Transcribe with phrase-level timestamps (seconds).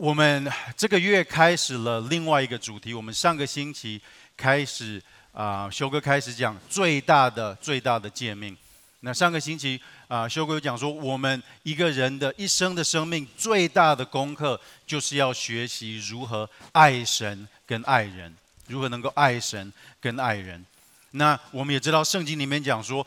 [0.00, 2.94] 我们这个月开始了另外一个主题。
[2.94, 4.00] 我们上个星期
[4.34, 8.56] 开始啊、修哥开始讲最大的最大的诫命。
[9.00, 9.78] 那上个星期
[10.08, 18.34] 啊、修哥讲说，我们一个人的一生的生命最大的功课，就是要学习如何爱神跟爱人，
[18.68, 19.70] 如何能够爱神
[20.00, 20.64] 跟爱人。
[21.10, 23.06] 那我们也知道圣经里面讲说，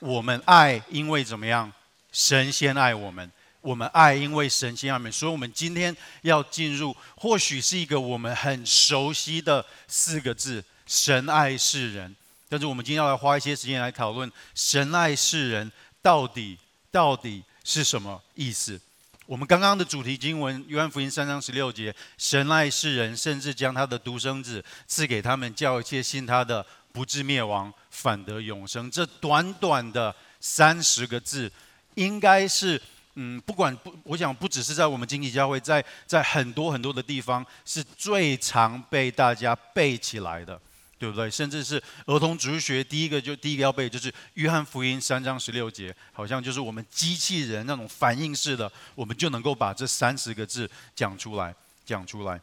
[0.00, 1.72] 我们爱，因为怎么样？
[2.10, 3.30] 神先爱我们。
[3.62, 12.14] 我们爱，因为神先爱我们，所以我们今天要进入，或许是一个我们很熟悉的四个字：神爱世人。
[12.48, 15.70] 但是我们今天要来花一些时间来讨论，神爱世人
[16.02, 16.58] 到底
[16.90, 18.78] 到底是什么意思？
[19.26, 28.90] 我们刚刚的主题经文，约翰福音三章十六节：神爱世人，甚至将他的独生子赐给他们，叫一切信他的不至灭亡，反得永生。
[28.90, 31.50] 这短短的三十个字，
[31.94, 32.82] 应该是。
[33.14, 40.58] 嗯，不管不，我想不只是在我们经济教会，在在很多很多的地方，是最常被大家背起来的，
[40.98, 41.30] 对不对？
[41.30, 52.40] 甚至是儿童主学第一个就第一个要背，就是约翰福音三章十六节，好像就是我们机器人那种反应式的，我们就能够把这三十个字讲出来，讲出来。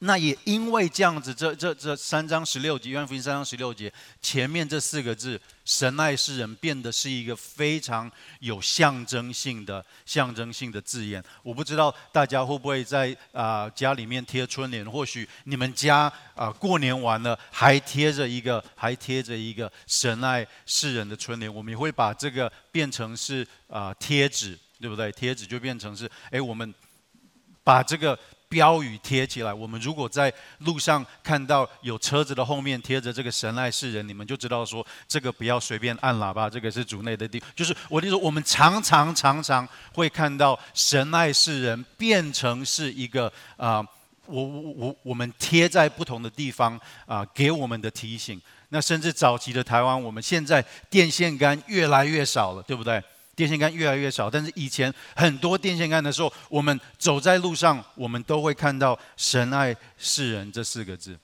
[0.00, 11.24] 那也因为这样子，这这这三章十六节，约翰福音三章十六节前面这四个字“神爱世人”变得是一个非常有象征性的象征性的字眼。
[11.42, 25.10] 我不知道大家会不会在啊、家里面贴春联，或许你们家啊、过年完了还贴着一个还贴着一个“神爱世人”的春联，我们也会把这个变成是啊、贴纸，对不对？
[25.12, 26.74] 贴纸就变成是哎，我们
[27.64, 28.18] 把这个。
[28.48, 37.42] 标语贴起来，我们如果在路上看到有车子的后面贴着这个“神爱世人”，你们就知道说这个不要随便按喇叭，这个是主内的地。
[37.54, 43.84] 就是我的意思，我们常常常常会看到“神爱世人”变成是一个啊、
[44.26, 48.40] 我我我我们贴在不同的地方啊、给我们的提醒。
[48.68, 53.02] 那甚至早期的台湾，我们现在电线杆越来越少了，对不对？
[53.36, 61.16] 电线杆越来越少，但是以前很多电线杆的时候，我们走在路上，我们都会看到“神爱世人”这四个字。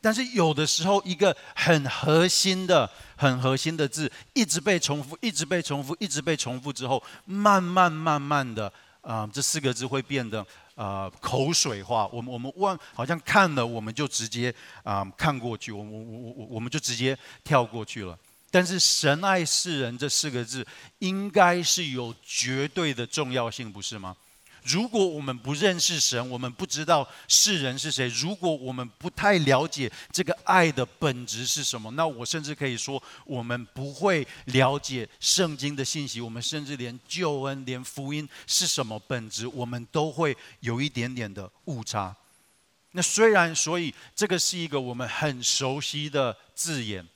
[0.00, 10.46] 但是有的时候，一个很核心的、很核心的字，一直被重复，一直被重复，一直被重复之后，慢慢慢慢的，啊、这四个字会变得
[10.76, 12.06] 啊、口水化。
[12.12, 18.16] 我们我们忘，好像看了我们就直接啊、看过去，我我我我我们就直接跳过去了。
[18.50, 20.66] 但是“神爱世人”这四个字，
[21.00, 24.16] 应该是有绝对的重要性，不是吗？
[24.64, 36.20] 如果我们不认识神，我们不知道世人是谁；如果我们不太了解这个爱的本质是什么，那我甚至可以说，我们不会了解圣经的信息。
[36.20, 42.14] 我们甚至连救恩、连福音是什么本质，我们都会有一点点的误差。
[42.92, 47.06] 那虽然，所以这个是一个我们很熟悉的字眼。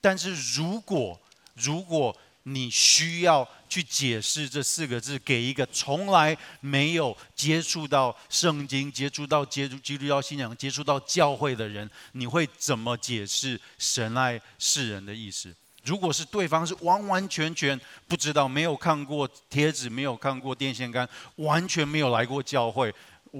[0.00, 1.18] 但是如果
[1.54, 15.52] 如果你需要去解释这四个字给一个从来没有接触到圣经、接触到接触基督教信仰、接触到教会的人，你会怎么解释“神爱世人”的意思？
[15.82, 22.94] 如果是对方是完完全全不知道、没有看过贴纸、没有看过电线杆、完全没有来过教会。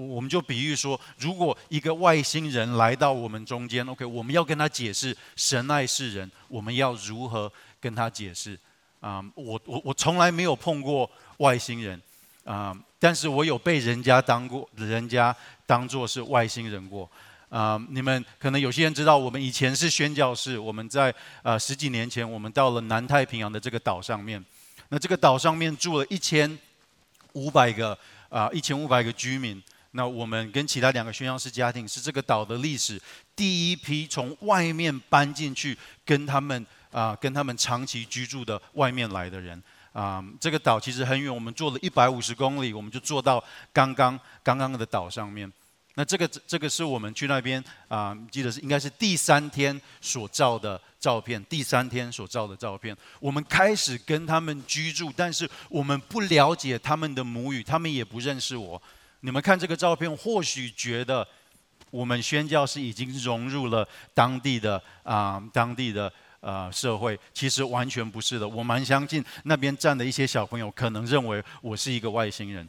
[0.05, 8.57] 我们就比喻说，如果一个外星人来到我们中间，OK，我们要跟他解释神爱世人，我们要如何跟他解释？
[8.99, 12.01] 啊、我我我从来没有碰过外星人，
[12.43, 17.09] 啊、但是我有被人家当过，人家当作是外星人过。
[17.49, 21.13] 啊、你们可能有些人知道，我们以前是宣教士，我们在
[21.43, 24.43] 呃十几年前，我们到了南太平洋的这个岛上面，
[24.89, 26.57] 那这个岛上面住了一千
[27.33, 27.97] 五百个
[28.29, 29.63] 啊一千五百个居民。
[29.97, 33.01] 那我们跟其他两个宣教士家庭是这个岛的历史
[33.35, 35.75] 第一批从外面搬进去
[36.05, 39.61] 跟他们啊、跟他们长期居住的外面来的人
[39.93, 43.43] 啊、这个岛其实很远，我们坐了一百五十公里，我们就坐到
[43.73, 45.51] 刚刚刚刚的岛上面。
[45.95, 52.95] 那这个这个是我们去那边啊、记得是应该是第三天所照的照片，第三天所照的照片。
[53.19, 58.79] 我们开始跟他们居住，但是我们不了解他们的母语，他们也不认识我。
[59.21, 61.27] 你们看这个照片，或许觉得
[61.89, 66.07] 我们宣教士已经融入了当地的啊、当地的
[66.39, 68.47] 啊、呃、社会，其实完全不是的。
[68.47, 72.67] 我蛮相信那边站的一些小朋友可能认为我是一个外星人。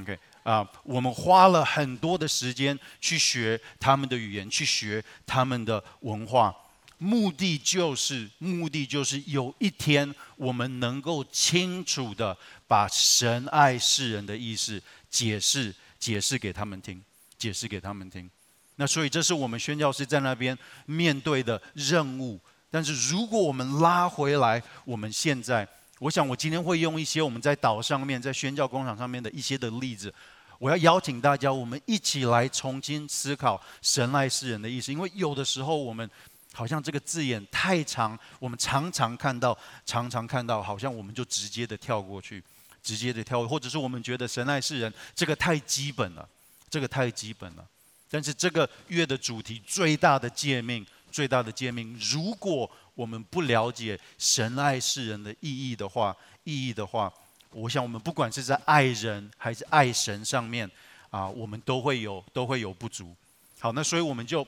[0.00, 6.54] OK 啊、我们花了很多的时间去学他们的语言，去学他们的文化，
[6.98, 12.36] 目的就是目的就是有一天我们能够清楚地
[12.66, 14.82] 把神爱世人的意思
[15.14, 17.00] 解释解释给他们听，
[17.38, 18.28] 解释给他们听。
[18.74, 22.40] 那所以这是我们宣教士在那边面对的任务。
[22.68, 25.66] 但是如果我们拉回来，我们现在，
[26.00, 30.12] 我想我今天会用一些我们在岛上面，在宣教工厂上面的一些的例子。
[30.58, 34.90] 我要邀请大家，我们一起来重新思考“神爱世人”的意思。
[34.90, 36.10] 因为有的时候我们
[36.52, 39.56] 好像这个字眼太长，我们常常看到，
[39.86, 42.42] 常常看到，好像我们就直接的跳过去，
[42.84, 46.28] 直接的跳，或者是我们觉得“神爱世人”这个太基本了，
[46.70, 47.66] 这个太基本了。
[48.08, 56.14] 但是这个月的主题最大的诫命，最大的诫命，如果我们不了解“神爱世人”的意义的话，
[56.44, 57.12] 意义的话。
[57.50, 60.68] 我想，我们不管是在爱人还是爱神上面，
[61.08, 63.14] 啊，我们都会有都会有不足。
[63.60, 64.44] 好，那所以我们就，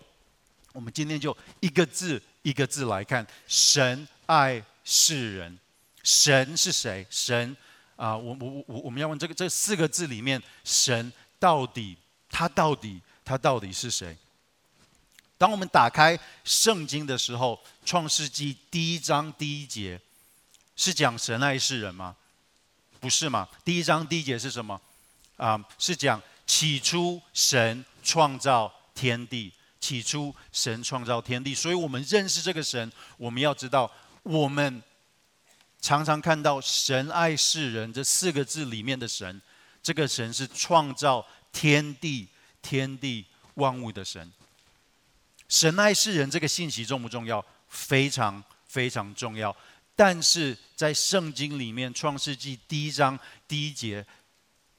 [0.73, 5.57] 我们今天就一个字一个字来看，神爱世人。
[6.03, 7.07] 神是谁？
[7.09, 7.57] 神
[7.97, 11.97] 啊，我我我我们要问这个这四个字里面，神到底
[12.31, 14.17] 他到底他到底是谁？
[15.39, 17.55] 当我们打开圣经的时候，
[17.87, 20.01] 《创世纪》第一章第一节
[20.77, 22.17] 是讲神爱世人吗？
[23.01, 23.47] 不是吗？
[23.65, 24.81] 第一章第一节是什么？
[25.37, 31.55] 啊，是讲起初神创造天地，起初神创造天地。
[31.55, 33.91] 所以，我们认识这个神，我们要知道，
[34.23, 34.83] 我们
[35.87, 39.41] 常常看到“神爱世人”这四个字里面的神，
[39.81, 42.27] 这个神是创造天地、
[42.61, 43.25] 天地
[43.55, 44.33] 万物的神。
[45.49, 47.45] 神爱世人这个信息重不重要？
[47.69, 49.57] 非常非常重要。
[49.95, 53.17] 但是在圣经里面，《创世纪》第一章
[53.47, 54.05] 第一节，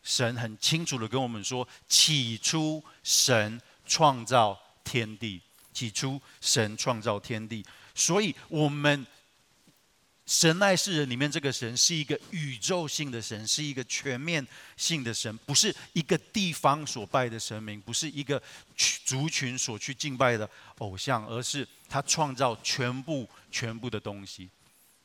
[0.03, 7.65] 神很清楚的跟我们说：“起初神创造天地，起初神创造天地。”
[7.95, 9.07] 所以，我们
[10.27, 14.45] 神爱世人里面这个神是一个宇宙性的神，是一个全面
[14.75, 18.41] 性的神，不是一个地方所拜的神明，不是一个
[19.05, 20.47] 族群所去敬拜的
[20.79, 24.49] 偶像，而是他创造全部全部的东西。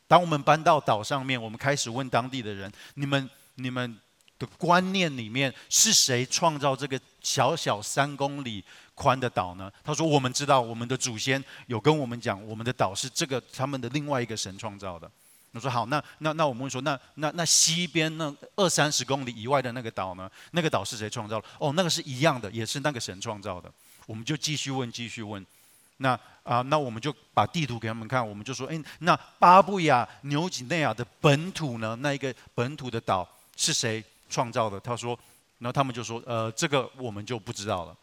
[0.08, 3.96] 当我们搬到岛上面，我们开始问当地的人：“你们、你们
[4.44, 8.62] 的观念里面是谁创造这个小小三公里
[8.94, 15.10] 宽的岛呢？”他说：“我们知道，我们的祖先有跟我们讲，我们的岛是这个他们的另外一个神创造的。”
[15.52, 20.30] 我说：“好，那那那我们说，那那那西边那二三十公里以外的那个岛呢？
[20.52, 21.46] 那个岛是谁创造的？
[21.58, 23.70] 哦，那个是一样的，也是那个神创造的。”
[24.06, 25.44] 我们就继续问，继续问。
[25.98, 31.94] 那啊，那我们就把地图给他们看，我们就说，哎，那巴布亚纽几内亚的本土呢？
[32.00, 34.80] 那一个本土的岛是谁创造的？
[34.80, 35.18] 他说，
[35.58, 37.94] 然后他们就说，呃，这个我们就不知道了。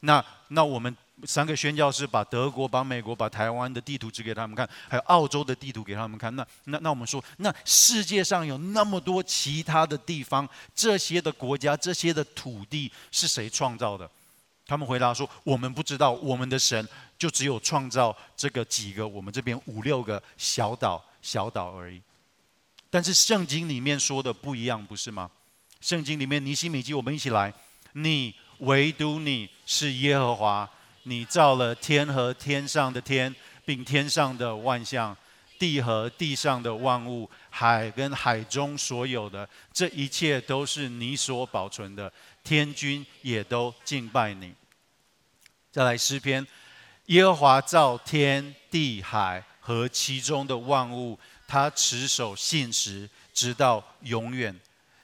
[0.00, 0.94] 那那我们
[1.24, 6.34] 三个宣教士把德国、把美国、把台湾的地图指给他们看，还有澳洲的地图给他们看。
[6.34, 14.10] 那那那我们说，那世界上有那么多其他的地方，这些的国家、这些的土地是谁创造的？
[14.66, 16.88] 他们回答说：“我们不知道，我们的神
[17.18, 22.00] 就只有创造这个几个，我们这边五六个小岛、小岛而已。
[22.88, 25.30] 但是圣经里面说的不一样，不是吗？
[25.82, 27.52] 圣经里面尼西米记，我们一起来：
[27.94, 30.70] 你唯独你是耶和华，
[31.02, 33.34] 你造了天和天上的天，
[33.64, 35.14] 并天上的万象，
[35.58, 42.10] 地和地上的万物，海跟海中所有的，这一切都是你所保存的。”
[42.44, 44.54] 天军也都敬拜你。
[45.72, 46.46] 再来诗篇，
[47.06, 54.56] 耶和华造天地海和其中的万物，他持守信实，直到永远。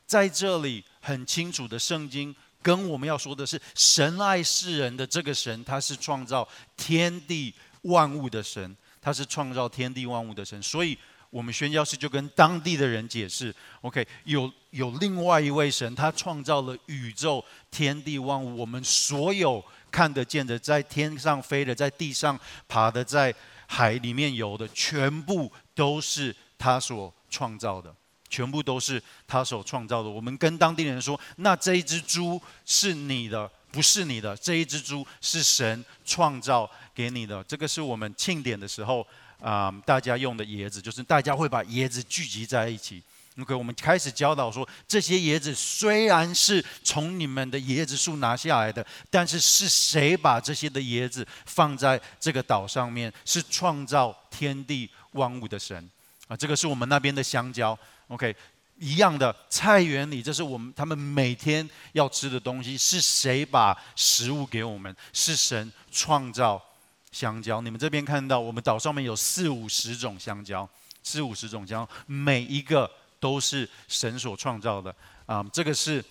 [0.09, 10.99] 在这里很清楚的圣经跟我们要说的是，神爱世人的这个神，他是创造天地万物的神，他是创造天地万物的神，所以。
[11.31, 23.35] 我们宣教士就跟当地的人解释：OK，有有另外一位神，他创造了宇宙天地万物，我们所有看得见的，在天上飞的，在地上爬的，在
[23.67, 27.95] 海里面游的，全部都是他所创造的，
[28.29, 30.09] 全部都是他所创造的。
[30.09, 37.43] 我们跟当地人说：那这一只猪是你的，不是你的，这一只猪是神创造给你的。
[37.45, 39.07] 这个是我们庆典的时候。
[39.41, 43.01] 啊、大家用的椰子就是大家会把椰子聚集在一起。
[43.41, 53.13] OK，我们开始教导说，这些椰子虽然是从你们的椰子树拿下来的，但是是谁把这些的椰子放在这个岛上面？
[53.25, 55.89] 是创造天地万物的神
[56.27, 56.37] 啊！
[56.37, 57.79] 这个是我们那边的香蕉。
[58.09, 58.35] OK，
[58.79, 62.77] 一样的菜园里，这是我们他们每天要吃的东西。
[62.77, 64.95] 是谁把食物给我们？
[65.13, 66.63] 是神创造。
[67.11, 70.69] 香蕉，你们这边看到，我们岛上面有四五十种香蕉，
[71.03, 72.89] 四五十种香蕉，每一个
[73.19, 75.43] 都是神所创造的啊！
[75.51, 76.05] 这个是，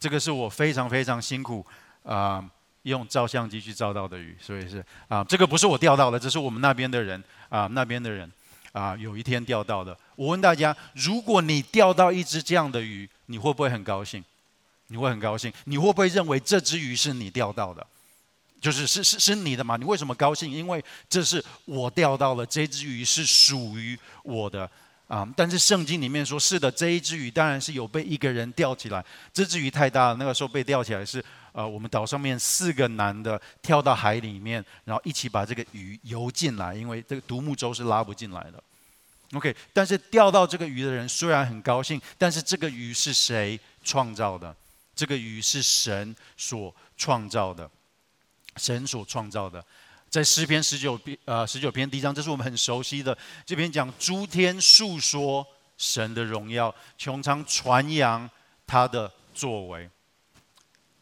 [0.00, 1.64] 这个是我非常非常辛苦
[2.02, 2.42] 啊、
[2.84, 8.28] 用照相机去照到的鱼，所以是啊、这个不是我钓到的，这是我们那边的人啊、那边的人
[8.74, 9.96] 啊、有一天钓到的。
[10.16, 14.22] 我问大家，如果你钓到一只这样的鱼，你会不会很高兴？
[14.88, 15.52] 你会很高兴？
[15.64, 17.86] 你会不会认为这只鱼是你钓到的？
[18.60, 19.76] 就是是是是你的嘛？
[19.76, 20.50] 你为什么高兴？
[20.50, 24.68] 因为这是我钓到了，这只鱼是属于我的
[25.06, 25.28] 啊！
[25.36, 29.04] 但是圣经里面说，是的，这一只鱼当然是有被一个人钓起来。
[29.32, 31.24] 这只鱼太大了，那个时候被钓起来是
[31.54, 38.60] 呃，我们岛上面四个男的跳到海里面，然后一起把这个鱼游进来，因为这个独木舟是拉不进来的。
[39.34, 44.54] OK，但是钓到这个鱼的人虽然很高兴，但是这个鱼是谁创造的？
[44.96, 47.70] 这个鱼是神所创造的。
[48.56, 49.64] 神所创造的，
[50.08, 53.16] 在诗篇十九篇呃十九篇第一章，这是我们很熟悉的。
[53.46, 55.46] 这篇讲诸天述说
[55.78, 58.28] 神的荣耀，穹苍传扬
[58.66, 59.88] 他的作为。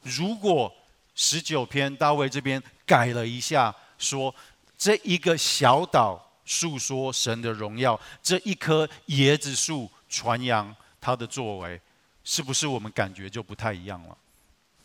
[0.03, 0.73] 如果
[1.15, 4.35] 十九篇大卫这边改了一下，说
[4.77, 11.81] 这一个小岛述说神的荣耀，这一棵椰子树传扬他的作为，
[12.25, 14.17] 是不是我们感觉就不太一样了？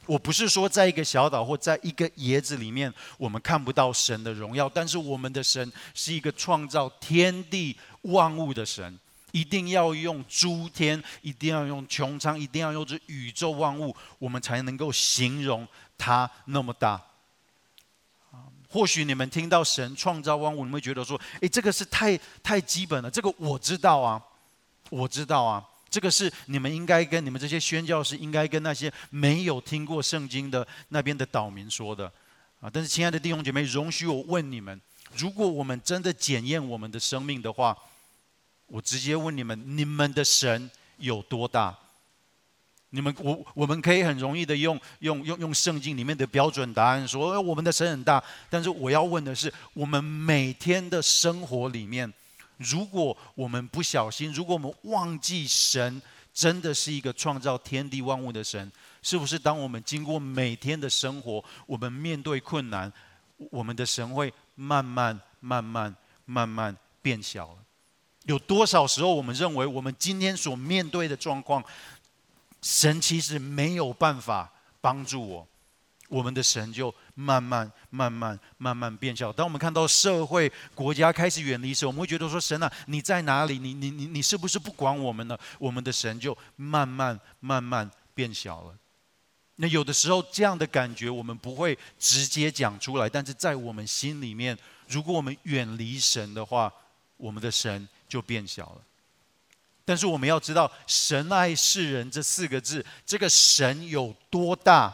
[0.05, 8.97] 我不是说在一个小岛或在一个椰子里面，我们看不到神的荣耀，但是我们的神是一个创造天地万物的神，
[9.37, 16.99] 一定要用诸天，一定要用穹苍，一定要用这宇宙万物，我们才能够形容它那么大。
[18.69, 24.21] 或许你们听到神创造万物，你们会觉得说：“诶，这个是太太基本了，这个我知道啊，
[24.89, 32.11] 我知道啊。”这个是你们应该跟你们这些宣教士应该跟那些没有听过圣经的那边的岛民说的
[32.59, 32.69] 啊！
[32.71, 34.79] 但是，亲爱的弟兄姐妹，容许我问你们：
[35.15, 37.75] 如果我们真的检验我们的生命的话，
[38.67, 41.77] 我直接问你们：你们的神有多大？
[42.91, 48.23] 你们我我们可以很容易的用用用用圣经里面的标准答案说：我们的神很大。
[48.49, 52.11] 但是我要问的是，我们每天的生活里面。
[52.57, 56.01] 如果我们不小心，如果我们忘记神
[56.33, 58.71] 真的是一个创造天地万物的神，
[59.03, 62.91] 是不是当我们经过每天的生活，我们面对困难，
[63.51, 65.95] 我们的神会慢慢、慢慢、
[66.25, 67.57] 慢慢变小了？
[68.27, 71.63] 有多少时候我们认为我们今天所面对的状况，
[72.61, 75.47] 神其实没有办法帮助我？
[76.09, 79.31] 我们的神就慢慢、慢慢、慢慢变小。
[79.31, 83.59] 当我们看到社会、国家开始远离时，我们会觉得说：“神啊，你在哪里？
[83.59, 88.73] 你、你、你、你是不是不管我们呢？”我们的神就慢慢、慢慢变小了。
[89.55, 94.57] 那有的时候这样的感觉，我们不会直接讲出来，但是在我们心里面，
[94.87, 96.71] 如果我们远离神的话，
[97.17, 98.81] 我们的神就变小了。
[99.85, 104.93] 但是我们要知道，“神爱世人”这四个字，这个神有多大？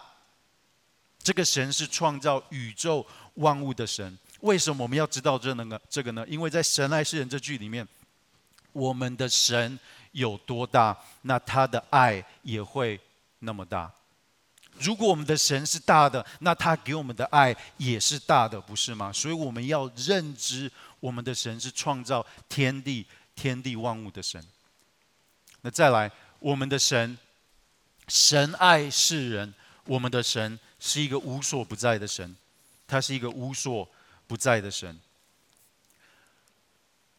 [1.23, 3.05] 这个神是创造宇宙
[3.35, 4.17] 万物的神。
[4.41, 5.81] 为什么我们要知道这那个？
[5.89, 6.25] 这个呢？
[6.27, 7.87] 因为在“神爱世人”这句里面，
[8.71, 9.79] 我们的神
[10.11, 12.99] 有多大，那他的爱也会
[13.39, 13.91] 那么大。
[14.79, 19.11] 如果我们的神是大的，那他给我们的爱也是大的，不是吗？
[19.11, 24.43] 所以我们要认知我们的神是创造天地、天地万物的神。
[25.61, 27.17] 那再来，我们的神，
[28.07, 29.53] 神爱世人，
[29.85, 30.59] 我们的神。
[30.85, 32.35] 是一个无所不在的神，
[32.85, 33.87] 他是一个无所
[34.27, 34.99] 不在的神。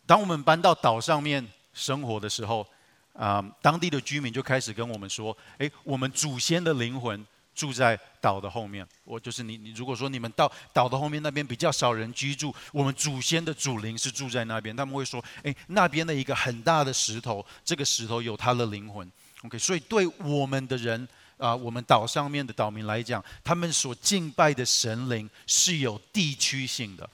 [0.05, 2.67] 当我们搬到岛上面生活的时候，
[3.15, 8.87] 啊、当地的居民就开始跟我们说：“诶，我们祖先的灵魂住在岛的后面。
[9.05, 14.75] 我就是你，你如果说你们到岛的后面那边比较少人居住，我们祖先的祖灵是住在那边。
[14.75, 19.11] 他们会说：诶，那边的一个很大的石头，这个石头有他的灵魂。
[19.43, 21.07] OK，所以对我们的人。”
[21.37, 27.11] 啊，我们岛上面的岛民来讲，他们所敬拜的神灵是有地区性的。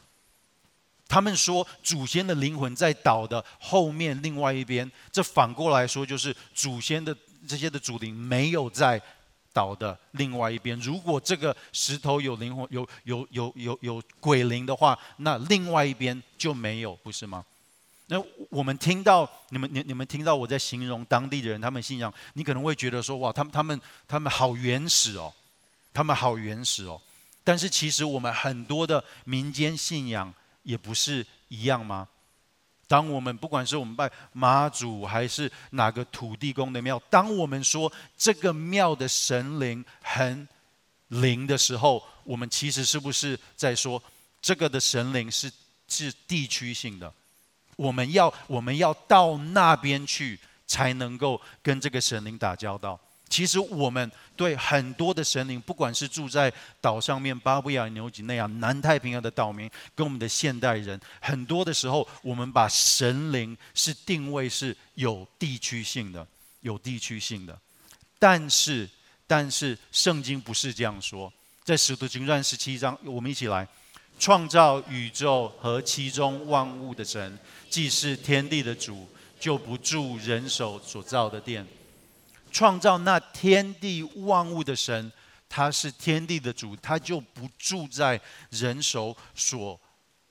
[1.08, 4.88] 他们说，祖先的灵魂在岛的后面另外一边。
[5.10, 7.16] 这反过来说，就是祖先的
[7.48, 9.00] 这些的祖灵没有在
[9.52, 10.78] 岛的另外一边。
[10.80, 17.44] 如果这个石头有灵魂、有有有有有鬼灵的话，那另外一边就没有，不是吗？
[18.06, 25.32] 那我们听到你们、你、你们听到我在形容当地的人，他们信仰，你可能会觉得说，哇，他们、他们、他们好原始哦，
[25.94, 27.00] 他们好原始哦。
[27.44, 30.32] 但是其实我们很多的民间信仰
[30.64, 32.08] 也不是一样吗？
[32.90, 40.48] 当我们不管是我们拜妈祖还是哪个土地公的庙，当我们说这个庙的神灵很
[41.06, 44.02] 灵的时候，我们其实是不是在说
[44.42, 45.48] 这个的神灵是
[45.86, 47.12] 是地区性的？
[47.76, 52.98] 我们要我们要到那边去，才能够跟这个神灵打交道。
[53.30, 66.26] 其实我们对很多的神灵，不管是住在岛上面巴布亚纽几内亚、南太平洋的岛民，跟我们的现代人，很多的时候，我们把神灵是定位是有地区性的，
[66.60, 67.56] 有地区性的。
[68.18, 68.90] 但是，
[69.28, 71.32] 但是圣经不是这样说，
[71.62, 73.66] 在使徒行传十七章，我们一起来，
[74.18, 77.38] 创造宇宙和其中万物的神，
[77.70, 79.08] 既是天地的主，
[79.38, 81.64] 就不住人手所造的殿。
[82.50, 85.10] 创造那天地万物的神，
[85.48, 89.80] 他是天地的主，他就不住在人手所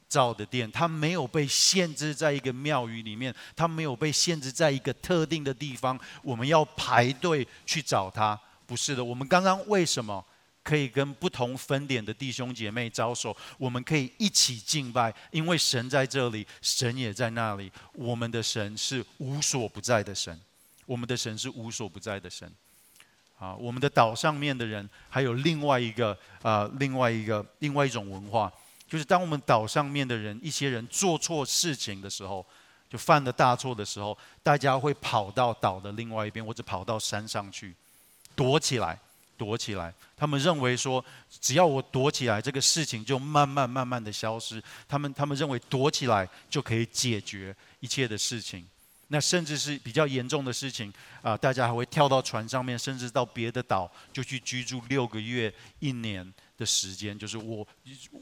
[0.07, 8.39] 造的殿，他没有被限制在一个庙宇里面，他没有被限制在一个特定的地方，我们要排队去找他。
[8.65, 10.23] 不是的，我们刚刚为什么
[10.63, 13.35] 可以跟不同分点的弟兄姐妹招手？
[13.57, 20.39] 我们可以一起敬拜，因为神在这里，神也在那里，我们的神是无所不在的神。
[20.89, 22.51] 我们的神是无所不在的神，
[23.37, 28.51] 啊，我们的岛上面的人还有另外一个啊，另外一个另外一种文化，
[28.87, 32.43] 就是当我们岛上面的人一些人做错事情的时候，
[32.89, 37.75] 就犯了大错的时候，大家会跑到岛的另外一边，或者跑到山上去
[38.35, 38.99] 躲起来，
[39.37, 39.93] 躲起来。
[40.17, 41.05] 他们认为说，
[41.39, 44.59] 只要我躲起来，这个事情就慢慢慢慢的消失。
[44.87, 48.67] 他们他们认为躲起来就可以解决一切的事情。
[49.11, 57.17] 那甚至是比较严重的事情啊，大家还会跳到船上面，甚至到别的岛就去居住六个月、一年的时间。
[57.17, 57.67] 就是我，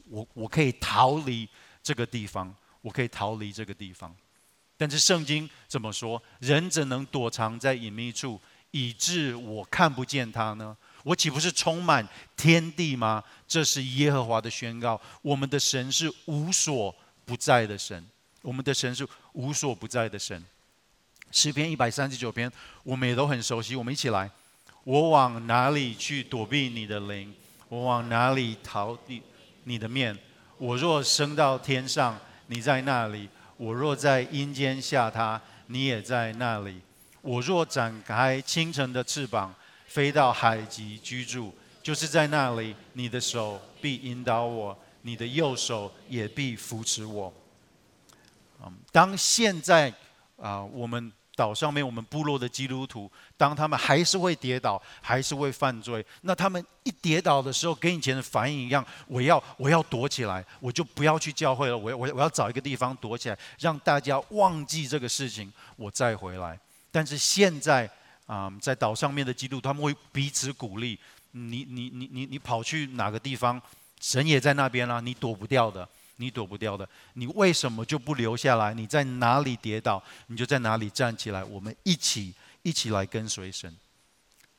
[0.08, 1.46] 我，我可以逃离
[1.82, 4.14] 这个地方，我可以逃离这个地方。
[4.78, 6.22] 但是圣经怎么说？
[6.40, 8.40] 人怎能躲藏在隐秘处，
[8.70, 10.74] 以致我看不见他呢？
[11.04, 13.22] 我岂不是充满天地吗？
[13.46, 14.98] 这是耶和华的宣告。
[15.20, 16.94] 我们的神是无所
[17.26, 18.02] 不在的神，
[18.40, 20.42] 我们的神是无所不在的神。
[21.30, 22.50] 诗篇一百三十九篇，
[22.82, 23.76] 我们也都很熟悉。
[23.76, 24.30] 我们一起来：
[24.84, 27.34] 我往哪里去躲避你的灵？
[27.68, 29.22] 我往哪里逃避
[29.64, 30.16] 你的面？
[30.56, 36.80] 我若升到天上，你在那里；我若在阴间下榻，你也在那里。
[37.20, 39.54] 我若展开清晨的翅膀，
[39.86, 47.30] 飞到海极居住，就是在那里，你的手必引导我，你的右手也必扶持我。
[48.90, 49.92] 当现在
[50.38, 51.12] 啊，我们。
[51.38, 66.58] 岛上面，我们部落的基督徒，当他们还是会跌倒，还是会犯罪，那他们一跌倒的时候，跟以前的反应一样，我要我要躲起来，我就不要去教会了，我我我要找一个地方躲起来，让大家忘记这个事情，我再回来。
[66.90, 67.88] 但是现在
[68.26, 70.98] 啊、在岛上面的基督，他们会彼此鼓励，
[71.30, 73.62] 你你你你你跑去哪个地方，
[74.00, 75.88] 神也在那边啦、啊，你躲不掉的。
[76.18, 78.74] 你躲不掉的，你为什么就不留下来？
[78.74, 81.42] 你在哪里跌倒，你就在哪里站起来。
[81.42, 83.74] 我们一起一起来跟随神。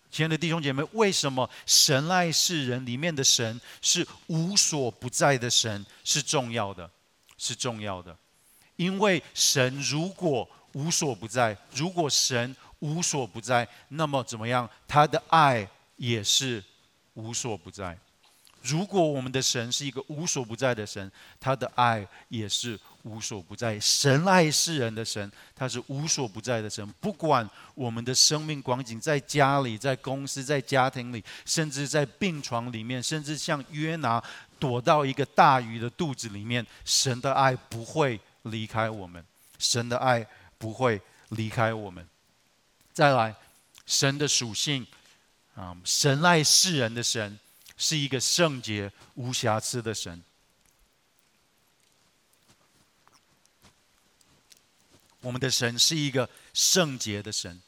[0.09, 6.89] 亲爱的弟兄姐妹，为什么神爱世人里面的神是无所不在的神是重要的？
[7.37, 8.17] 是重要的，
[8.75, 14.69] 因为神如果无所不在，如果神无所不在，那么怎么样？
[14.87, 16.63] 他的爱也是
[17.13, 17.97] 无所不在。
[18.61, 23.79] 如果我们的神是一个无所不在的神，他的爱也是无所不在。
[23.79, 26.85] 神爱世人的神，他是无所不在的神。
[26.99, 34.21] 不管我们的生命光景，在家里、在公司、在家庭里，甚至在病床里面，甚至像约拿
[34.59, 39.23] 躲到一个大鱼的肚子里面，神的爱不会离开我们。
[39.57, 40.25] 神的爱
[40.57, 42.05] 不会离开我们。
[42.91, 43.33] 再来，
[43.85, 44.85] 神的属性
[45.55, 47.39] 啊，神爱世人的神。
[47.79, 50.21] 是一个圣洁无瑕疵的神。
[55.21, 57.61] 我们的神是一个圣洁的神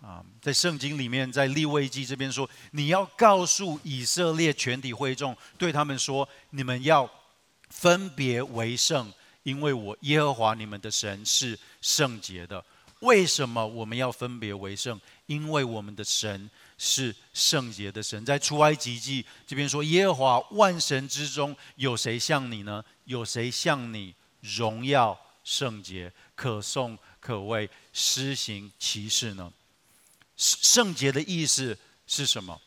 [0.00, 7.10] 啊，在圣经里面，在利未记这边说，你要告诉以色列全体会众，对他们说，你们要
[7.68, 12.64] 分别为圣，因为我耶和华你们的神是圣洁的。
[13.00, 15.00] 为什么我们要分别为圣？
[15.26, 16.50] 因为我们的神。
[16.78, 22.84] 是圣洁的神，在出埃及记这边说：“耶和华万神之中有谁像你呢？
[23.04, 29.52] 有谁像你荣耀圣洁、可颂可畏、施行奇事呢？”
[30.36, 32.60] 圣圣洁的意思是什么？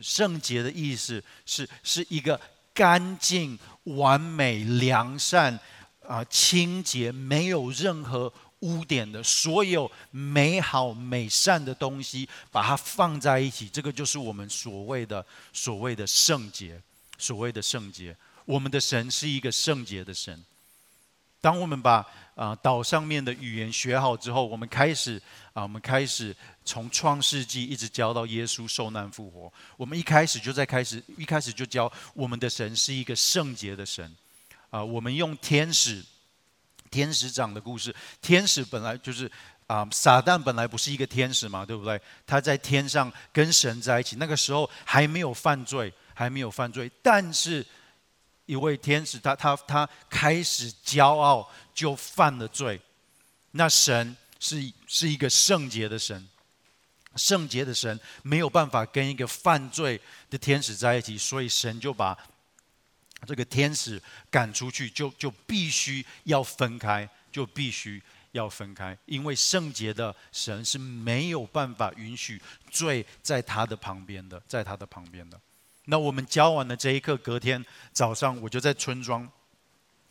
[0.00, 2.40] 圣洁的意思是是一个
[2.72, 5.58] 干净、完美、良善
[6.06, 8.32] 啊、清洁，没有任何。
[8.66, 16.82] 污点的所有美好美善的东西，把它放在一起，这个就是我们所谓的所谓的圣洁，
[17.16, 18.16] 所谓的圣洁。
[18.44, 20.44] 我们的神是一个圣洁的神。
[21.40, 25.20] 当我们把啊岛上面的语言学好之后，我们开始
[25.52, 29.52] 啊，我们开始从创世纪一直教到耶稣受难复活。
[29.76, 34.12] 我们一开始就在开始，一开始就教我们的神是一个圣洁的神。
[34.70, 36.04] 啊，我们用天使、
[36.90, 39.30] 天使长的故事，天使本来就是。
[39.66, 42.00] 啊，撒旦本来不是一个天使嘛，对不对？
[42.24, 46.88] 他在天上跟神在一起，那个时候还没有犯罪，还没有犯罪。
[47.02, 47.66] 但是，
[48.44, 52.80] 一位天使他他他开始骄傲，就犯了罪。
[53.50, 56.28] 那神是是一个圣洁的神，
[57.16, 62.16] 圣洁的神没有办法跟一个犯罪的天使在一起，所以神就把
[63.26, 68.00] 这个天使赶出去，就就必须要分开，就必须。
[68.32, 72.38] 要分开，因为圣洁的神是没有办法允许
[72.70, 75.40] 罪在他的旁边的，在他的旁边的。
[75.86, 79.26] 那我们教完了这一课，隔天早上我就在村庄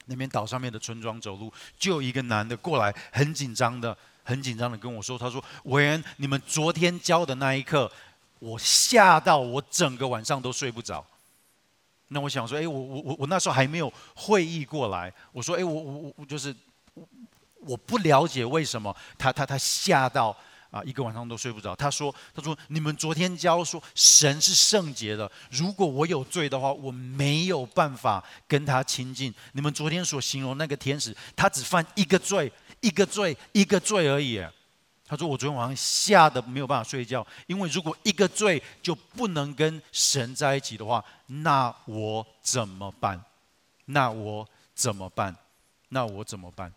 [0.06, 7.92] 那边岛上面的村庄走路，就有一个男的过来，很紧张的，很紧张的跟我说：“他说，伟恩，你们昨天教的那一课，
[8.40, 11.06] 我吓到我整个晚上都睡不着。”
[12.10, 16.56] 那我想说：“哎，我我我我那时候还没有会意过来。”我说：“哎，我我我就是。”
[17.68, 20.30] 我不了解为什么他他他吓到
[20.70, 21.76] 啊，一个晚上都睡不着。
[21.76, 29.34] 他说他说，你们昨天教说神是圣洁的，如果我有罪的话，我没有办法跟他亲近。
[29.54, 34.40] 你们昨天所形容那个天使，他只犯一个罪，一个罪，一个罪而已。
[35.16, 43.24] 他说我昨天晚上吓得没有办法睡觉，因为如果一个罪就不能跟神在一起的话，那我怎么办？
[43.86, 45.34] 那我怎么办？
[45.88, 46.74] 那我怎么办？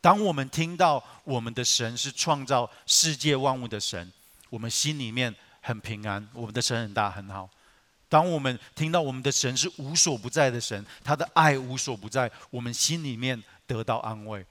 [0.00, 4.12] 当我们听到我们的神是创造世界万物的神，
[4.50, 6.24] 我们心里面很平安。
[6.32, 7.50] 我们的神很大很好。
[8.08, 14.46] 当我们听到我们的神是无所不在的神，他的爱无所不在，我们心里面得到安慰。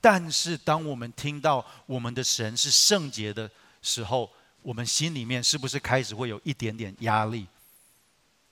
[0.00, 3.50] 但是当我们听到我们的神是圣洁的
[3.82, 4.30] 时候，
[4.62, 7.46] 我们心里面是不是开始会有一点点压力？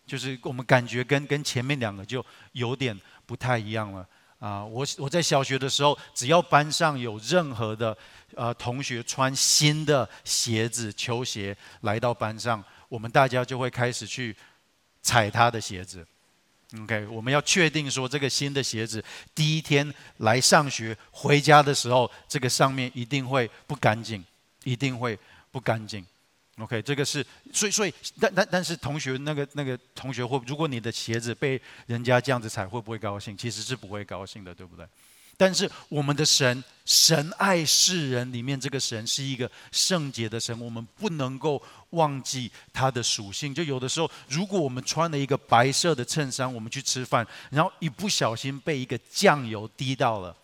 [0.06, 4.06] 就是我们感觉跟跟前面两个就有点不太一样了。
[4.38, 7.96] 啊，我我在小学的时候，只要班上有任何的
[8.34, 14.36] 呃同学穿新的鞋子、球鞋来到班上，我们大家就会开始去
[15.00, 16.06] 踩他的鞋子。
[16.82, 19.02] OK，我们要确定说这个新的鞋子
[19.34, 24.24] 第一天来上学回家的时候，这个上面一定会不干净，
[24.64, 25.16] 一定会
[25.52, 26.04] 不干净。
[26.58, 33.36] OK，这个是，所以所以，但但但是同学那个那个同学会，如果你的鞋子被人家这样子踩，会不会高兴？
[33.36, 34.84] 其实是不会高兴的，对不对？
[35.36, 43.54] 但是我们的神，神爱世人里面这个神是一个圣洁的神，我们不能够忘记他的属性。
[43.54, 50.34] 就有的时候，如果我们穿了一个白色的衬衫，我们去吃饭，然后一不小心被一个酱油滴到了。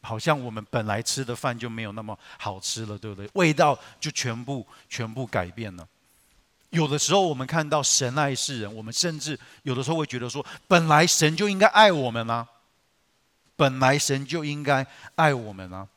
[0.00, 3.28] 好像我们本来吃的饭就没有那么好吃了，对不对？
[3.32, 5.88] 味道就全部全部改变了。
[6.68, 12.46] 有的时候我们看到神爱世人，我们甚至有的时候会觉得说，本来神就应该爱我们啊，
[13.56, 15.88] 本来神就应该爱我们啊。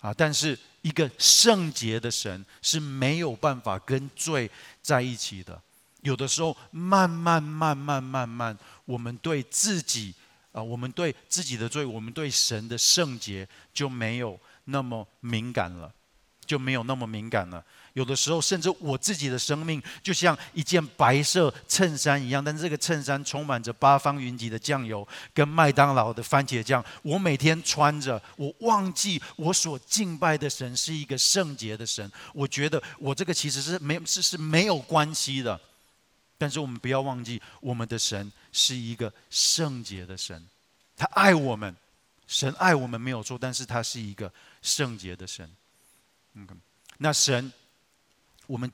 [0.00, 4.50] 啊，但是一个圣洁的神是没有办法跟罪
[4.80, 5.60] 在一起的。
[6.02, 10.14] 有的时候，慢慢慢慢慢慢，我们对自己。
[10.50, 15.92] 啊，我们对自己的罪，我们对神的圣洁就没有那么敏感了，
[16.46, 17.62] 就没有那么敏感了。
[17.98, 26.84] 有的时候，甚至我自己的生命就像一件白色衬衫一样，但是这个衬衫充满着八方云集的酱油跟麦当劳的番茄酱。
[27.02, 32.08] 我每天穿着，我忘记我所敬拜的神是一个圣洁的神。
[32.32, 35.60] 我觉得我这个其实是没是是没有关系的。
[36.40, 40.40] 但是我们不要忘记，我们的神是一个圣洁的神，
[40.96, 41.74] 他爱我们，
[42.28, 44.32] 神爱我们没有错，但是他是一个
[44.62, 45.50] 圣洁的神。
[46.34, 46.46] 嗯，
[46.98, 47.52] 那神，
[48.48, 48.68] 我们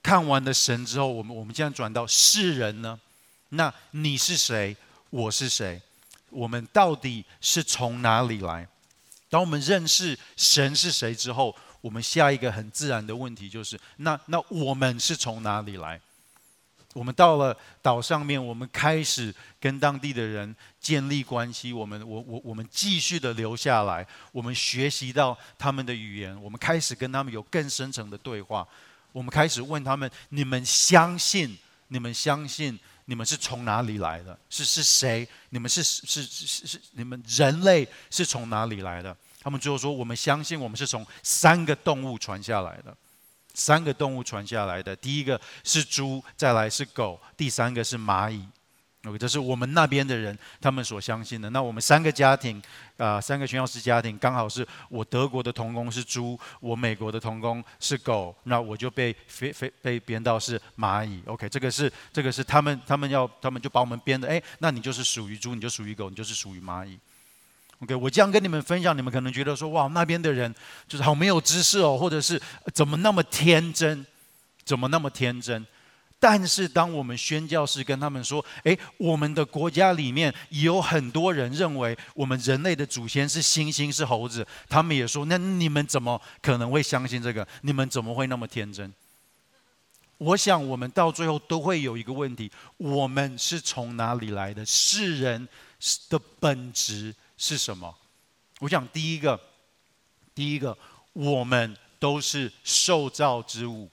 [0.00, 3.00] 看完了神之后，我们我们现在转到世人呢？
[3.48, 4.76] 那你是谁？
[5.10, 5.80] 我是谁？
[6.30, 8.68] 我们到底是从哪里来？
[9.30, 16.00] 当我们认识神是谁之后，我们下一个很自然的问题就是：那那我们是从哪里来？
[16.92, 21.72] 我们到了岛上面，我们开始跟当地的人建立关系。
[21.72, 24.06] 我们，我，我，我们继续的留下来。
[24.30, 28.66] 我们学习到他们的语言，我们开始跟他们有更深层的对话。
[29.14, 31.56] 我们开始问他们：你们相信？
[31.86, 32.76] 你们相信？
[33.04, 34.36] 你们是从哪里来的？
[34.50, 35.28] 是是谁？
[35.50, 36.80] 你们是是是是？
[36.94, 39.16] 你们人类是从哪里来的？
[39.40, 42.96] 他们最后说：我们相信，我们是从三个动物传下来的。
[43.52, 48.44] 三个动物传下来的，第一个是猪，再来是狗，第三个是蚂蚁。
[49.06, 51.50] OK，这是我们那边的人他们所相信的。
[51.50, 52.62] 那我们三个家庭
[52.96, 61.22] 啊、三个宣教士家庭，刚好是我德国的同工是猪，我美国的同工是狗，那我就被非非被编到是蚂蚁。
[61.26, 66.98] OK，这个是这个是他们他们要他们就把我们编的，哎，那你就是属于猪，你就属于狗，你就是属于蚂蚁。
[67.80, 70.54] OK，我这样跟你们分享，你们可能觉得说，哇，那边的人
[70.88, 72.40] 就是好没有知识哦，或者是
[72.72, 74.06] 怎么那么天真，
[74.64, 75.66] 怎么那么天真？
[76.18, 87.46] 但是，当我们宣教士跟他们说：“诶，我们的国家里面有很多人认为我们人类的祖先是猩猩、是猴子。”他们也说：“那你们怎么可能会相信这个？
[87.60, 88.90] 你们怎么会那么天真？”
[90.16, 94.64] 我想，我们到最后都会有一个问题：我们是从哪里来的？
[94.64, 95.46] 世人
[96.08, 97.94] 的本质是什么？
[98.60, 99.38] 我想，第一个，
[100.34, 100.78] 第一个，
[101.12, 103.90] 我们都是受造之物，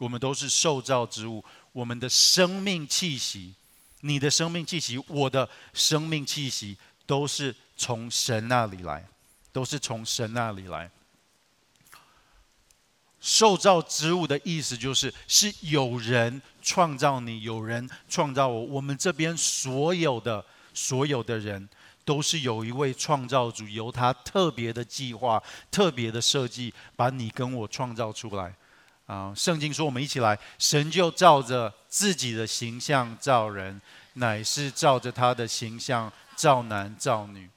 [0.00, 1.42] 我们都是受造之物。
[1.72, 3.54] 我们的生命气息，
[4.00, 9.06] 你的生命气息，我的生命气息，都是从神那里来，
[9.52, 10.90] 都是从神那里来。
[13.20, 18.64] 受造之物的意思就是，是有人创造你，有人创造我。
[18.64, 21.68] 我们这边所有的所有的人，
[22.02, 28.54] 都是有一位创造主，由他特别的计划、特别的设计，把你跟我创造出来。
[29.10, 37.50] 啊，圣经说，我们一起来，神就照着自己的形象造人，乃是照着他的形象造男造女。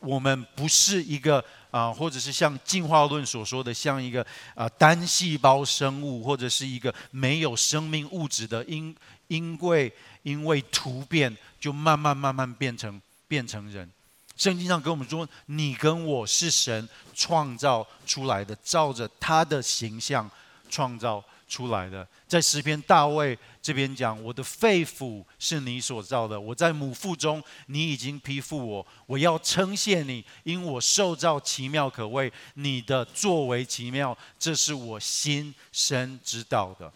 [0.00, 8.94] 我们不是一个啊，或者是像进化论所说的，像一个啊单细胞生物，或者是一个没有生命物质的，因
[9.28, 9.90] 因为
[10.24, 13.90] 因为突变，就慢慢慢慢变成变成人。
[14.36, 20.30] 圣经上跟我们说，你跟我是神创造出来的，照着他的形象。
[20.70, 36.90] 创造出来的，在诗篇大卫这边讲，我的肺腑是你所造的，我在母腹中，你已经批复我，我要称谢你，因我受造奇妙可畏，你的作为奇妙，这是我心深知道的。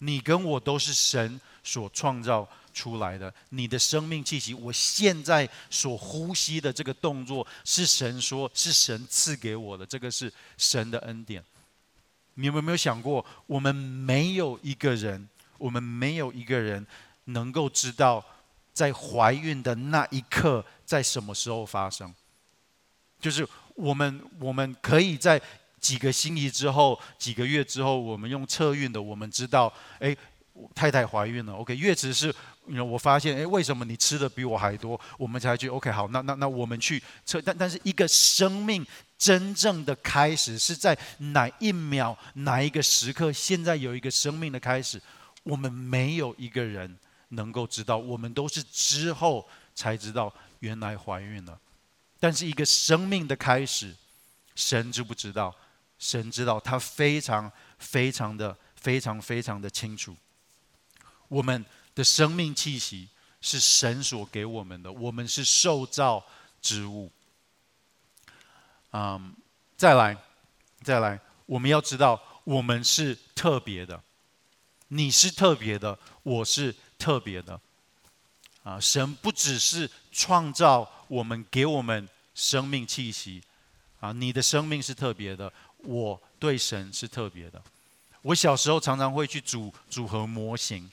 [0.00, 11.42] 你跟我都是神所创造出来的，你的生命气息，我现在所呼吸的这个动作，是神说，是神赐给我的，这个是神的恩典。
[12.38, 16.86] 你有没有想过，我们没有一个人，我们没有一个人
[17.24, 18.22] 能够知道，
[18.74, 22.14] 在怀孕的那一刻，在什么时候发生？
[23.18, 25.40] 就是我们，我们可以在
[25.80, 30.14] 几个星期之后、几个月之后，我们用测孕的，我们知道，哎，
[30.74, 31.54] 太太怀孕了。
[31.54, 32.32] OK，月子是，
[32.86, 35.00] 我发现，哎，为什么你吃的比我还多？
[35.16, 37.40] 我们才去 OK，好，那那那我们去测。
[37.40, 38.86] 但但是一个生命。
[39.18, 43.32] 真正的开始是在哪一秒、哪一个时刻？
[43.32, 45.00] 现在有一个生命的开始，
[45.42, 46.98] 我们没有一个人
[47.30, 51.58] 能够知道，我们都是之后才知道原来怀孕了。
[52.20, 53.94] 但是一个生命的开始，
[54.54, 55.54] 神知不知道？
[55.98, 60.14] 神知道，他非常非常的非常非常的清楚。
[61.28, 63.08] 我们的生命气息
[63.40, 66.22] 是神所给我们的，我们是受造
[66.60, 67.10] 之物。
[68.98, 69.36] 嗯，
[69.76, 70.16] 再来，
[70.82, 74.02] 再来，我们要知道，我们是特别的，
[74.88, 77.60] 你是特别的，我是特别的。
[78.62, 83.42] 啊，神不只是创造我们，给我们生命气息，
[84.00, 87.62] 啊，你的生命是特别的，我对神是特别的。
[88.22, 90.90] 我小时候常常会去组组合模型。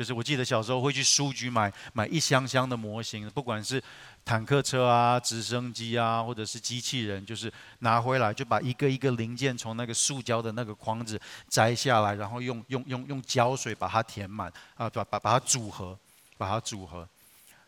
[0.00, 3.82] 就是我记得小时候会去书局买买一箱箱的模型，不管是
[4.24, 15.94] 坦克车啊、直升机啊，或者是机器人，就是拿回来就把一个一个零件从那个塑胶的那个框子摘下来，然后用用用用胶水把它填满啊，把把把它组合，
[16.38, 17.06] 把它组合。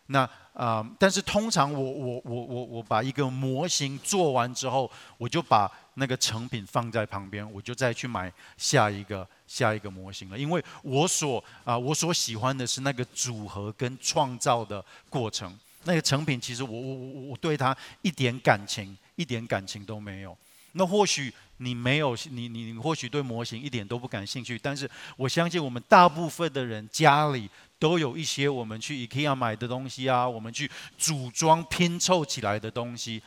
[0.06, 9.26] 那啊、但是通常我我我我我把一个模型做完之后，我就把那个成品放在旁边，我就再去买下一个。
[9.52, 20.34] 下一个模型了，因为我所啊、我所喜欢的是那个组合跟创造的过程，那个成品其实我我我我对它一点感情一点感情都没有。
[20.72, 33.22] 那或许你没有，你你你或许对模型一点都不感兴趣，但是我相信我们大部分的人家里都有一些我们去 IKEA 买的东西啊，我们去组装拼凑起来的东西，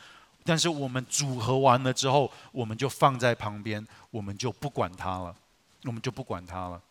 [0.46, 5.34] 但是我们组合完了之后，我们就放在旁边，我们就不管它了。
[5.84, 6.82] 我们就不管它了，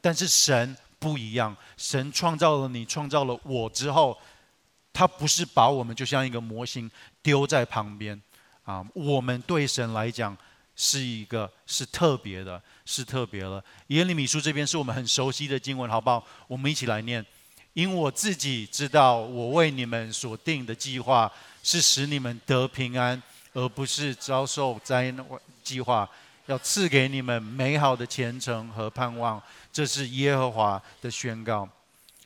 [0.00, 4.18] 但是神不一样，神创造了你，创造了我之后，
[4.92, 6.90] 他不是把我们就像一个模型
[7.22, 8.20] 丢在旁边
[8.64, 10.36] 啊，我们对神来讲
[10.74, 13.62] 是一个是特别的，是特别的。
[13.88, 16.26] 耶利米书这边是我们很熟悉的经文，好不好？
[16.48, 17.24] 我们一起来念。
[17.74, 21.30] 因我自己知道，我为你们所定的计划
[21.62, 25.26] 是使你们得平安，而不是遭受灾难。
[25.62, 26.08] 计划
[26.46, 29.42] 要赐给你们美好的前程和盼望，
[29.72, 31.68] 这是耶和华的宣告。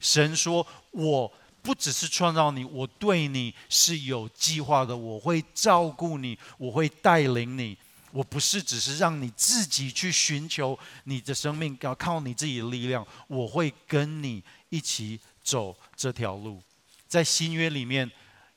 [0.01, 4.97] 神说：“我不只是创造你，我对你是有计划的。
[4.97, 7.77] 我会照顾你，我会带领你。
[8.13, 13.07] 我不是只是让你自己去寻求你的生命，要靠你自己的力量。
[13.29, 16.59] 我会跟你一起。”走这条路，
[17.07, 18.11] 在新约里面，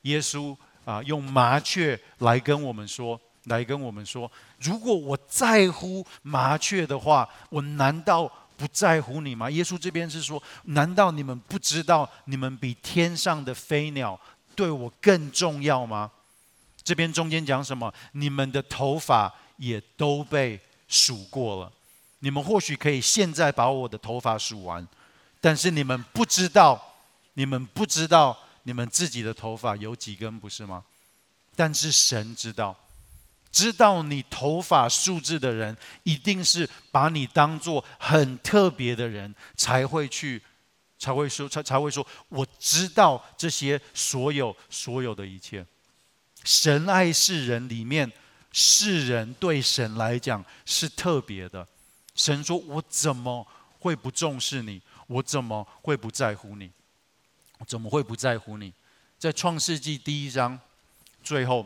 [0.04, 0.56] 耶稣
[0.88, 9.50] 啊用麻雀来跟我们说，来跟我们说，如果我在乎麻雀的话，我难道不在乎你吗？
[9.50, 14.18] 耶稣这边是说，难道你们不知道你们比天上的飞鸟
[14.56, 16.10] 对我更重要吗？
[16.82, 17.94] 这边中间讲什么？
[18.14, 21.72] 你们的头发也都被数过了，
[22.20, 24.88] 你们或许可以现在把我的头发数完。
[25.42, 26.82] 但是你们不知道，
[27.34, 30.84] 你们不知道你们自己的头发有几根，不是吗？
[31.56, 32.78] 但是神知道，
[33.50, 40.44] 知道你头发数字的人，一定是把你当做很特别的人，才会去，
[41.00, 45.66] 才会说，才才会说，我知道这些所有所有的一切。
[46.44, 48.12] 神爱世人里面，
[48.52, 51.66] 世人对神来讲是特别的。
[52.16, 53.48] 神说：“我怎么
[53.80, 56.70] 会不重视你？”我怎么会不在乎你？
[57.66, 58.74] 怎么会不在乎你？
[59.18, 60.60] 在创世纪第一章
[61.24, 61.66] 最后，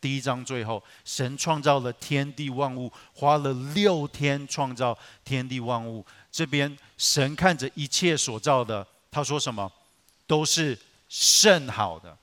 [0.00, 6.04] 第一章最后，神创造了天地万物，花了六天创造天地万物。
[6.30, 9.70] 这边神看着一切所造的，他说什么？
[10.26, 12.16] 都是甚好的，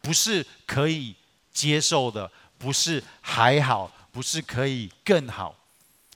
[0.00, 1.14] 不是可以
[1.52, 5.54] 接受的，不是还好，不是可以更好，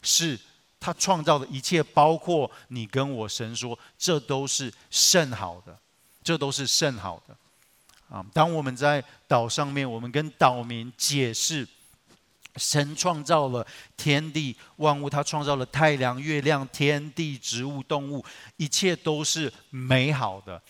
[0.03, 0.39] 是。
[0.79, 5.77] 他创造的一切，包括你跟我，神说，这都是甚好的，
[6.27, 7.37] 这都是甚好的。
[8.11, 11.65] 啊，当我们在岛上面，我们跟岛民解释，
[12.57, 13.65] 神创造了
[13.97, 18.25] 天地万物，他创造了太阳、月亮、天地、植物、动物，
[18.57, 20.61] 一切都是美好的。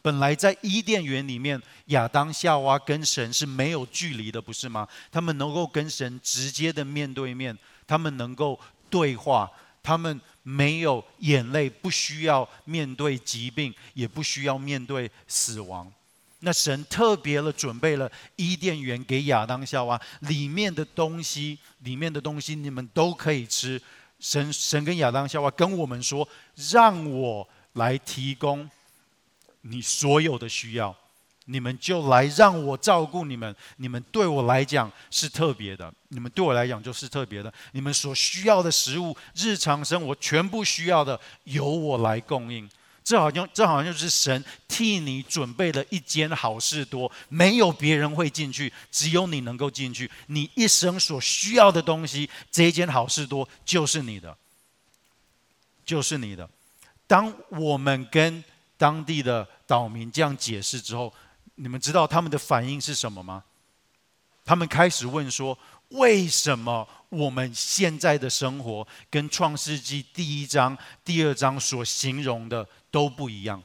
[0.00, 4.88] 本来在伊甸园里面，亚当夏娃跟神是没有距离的，不是吗？
[5.12, 7.56] 他们能够跟神直接的面对面，
[7.86, 8.58] 他们能够。
[8.88, 9.50] 对话，
[9.86, 15.92] 他们没有眼泪，不需要面对疾病，也不需要面对死亡。
[16.40, 23.80] 那神特别的准备了伊甸园给亚当夏娃，里面的东西，里面的东西你们都可以吃。
[24.18, 26.28] 神神跟亚当夏娃跟我们说，
[26.72, 28.68] 让我来提供
[29.60, 30.96] 你所有的需要。
[31.46, 37.52] 你们就来让我照顾你们，你们对我来讲是特别的，你们对我来讲就是特别的。
[37.72, 42.68] 你们所需要的食物，日常生活全部需要的，由我来供应。
[43.04, 50.10] 这好像，这好像就是神替你准备了一间好事多，没有别人会进去，只有你能够进去。
[50.26, 54.36] 你一生所需要的东西，这一间好事多就是你的，
[55.84, 56.50] 就是你的。
[57.06, 58.42] 当我们跟
[58.76, 61.14] 当地的岛民这样解释之后，
[61.56, 63.44] 你们知道他们的反应是什么吗？
[64.44, 65.58] 他们开始问说
[65.90, 73.60] ：“为什么我们现在的生活跟创世纪第一章、第二章所形容的都不一样？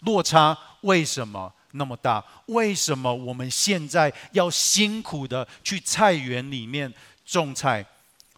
[0.00, 2.24] 落差为什么那么大？
[2.46, 6.92] 为什么我们现在要辛苦的去菜园里面
[7.24, 7.84] 种菜？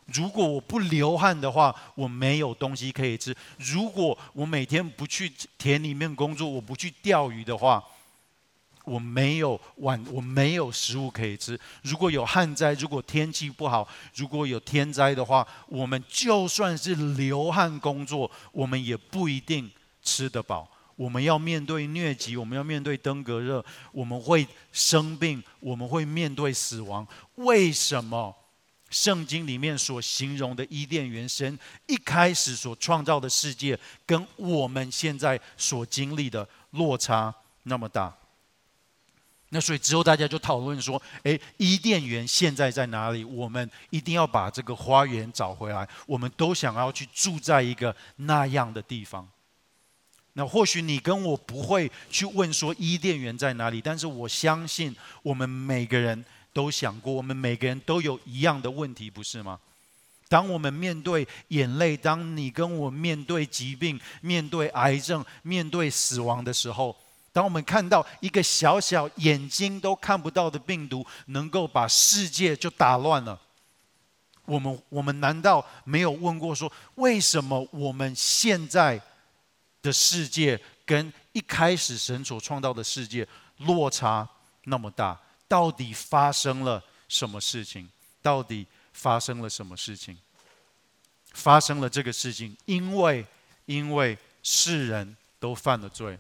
[0.07, 7.85] 如果我不流汗的话，我没有东西可以吃；如果我每天不去田里面工作，我不去钓鱼的话。”
[8.87, 11.59] 我没有碗，我没有食物可以吃。
[11.83, 19.69] 如果有旱灾，如果天气不好，如果有天灾的话，我们就算是流汗工作，我们也不一定
[20.03, 20.71] 吃得饱。
[20.95, 27.05] 我们要面对疟疾，我们要面对登革热，我们会生病，我们会面对死亡。
[27.35, 28.35] 为什么
[28.89, 38.17] 圣经里面所形容的伊甸园，神一开始所创造的世界，跟我们现在所经历的落差那么大？
[39.51, 43.23] 那所以之后大家就讨论说：“诶，伊甸园现在在哪里？
[43.23, 45.89] 我们一定要把这个花园找回来。
[46.05, 49.27] 我们都想要去住在一个那样的地方。
[50.33, 59.61] 那或许你跟我不会去问说伊甸园在哪里，但是我相信我们每个人都想过，我们每个人都有一样的问题，不是吗？
[60.29, 66.97] 当我们面对眼泪，当你跟我面对疾病、面对癌症、面对死亡的时候。”
[67.37, 73.39] 当我们看到一个小小眼睛都看不到的病毒能够把世界就打乱了，
[74.47, 78.99] 我们我们难道没有问过说，为什么我们现在
[79.83, 83.29] 的世界跟一开始神所创造的世界
[83.59, 84.27] 落差
[84.65, 87.87] 那么大，到底发生了什么事情？
[88.23, 90.17] 到底发生了什么事情？
[91.35, 93.27] 发生了这个事情，因为
[93.67, 96.19] 因为世人都犯了罪，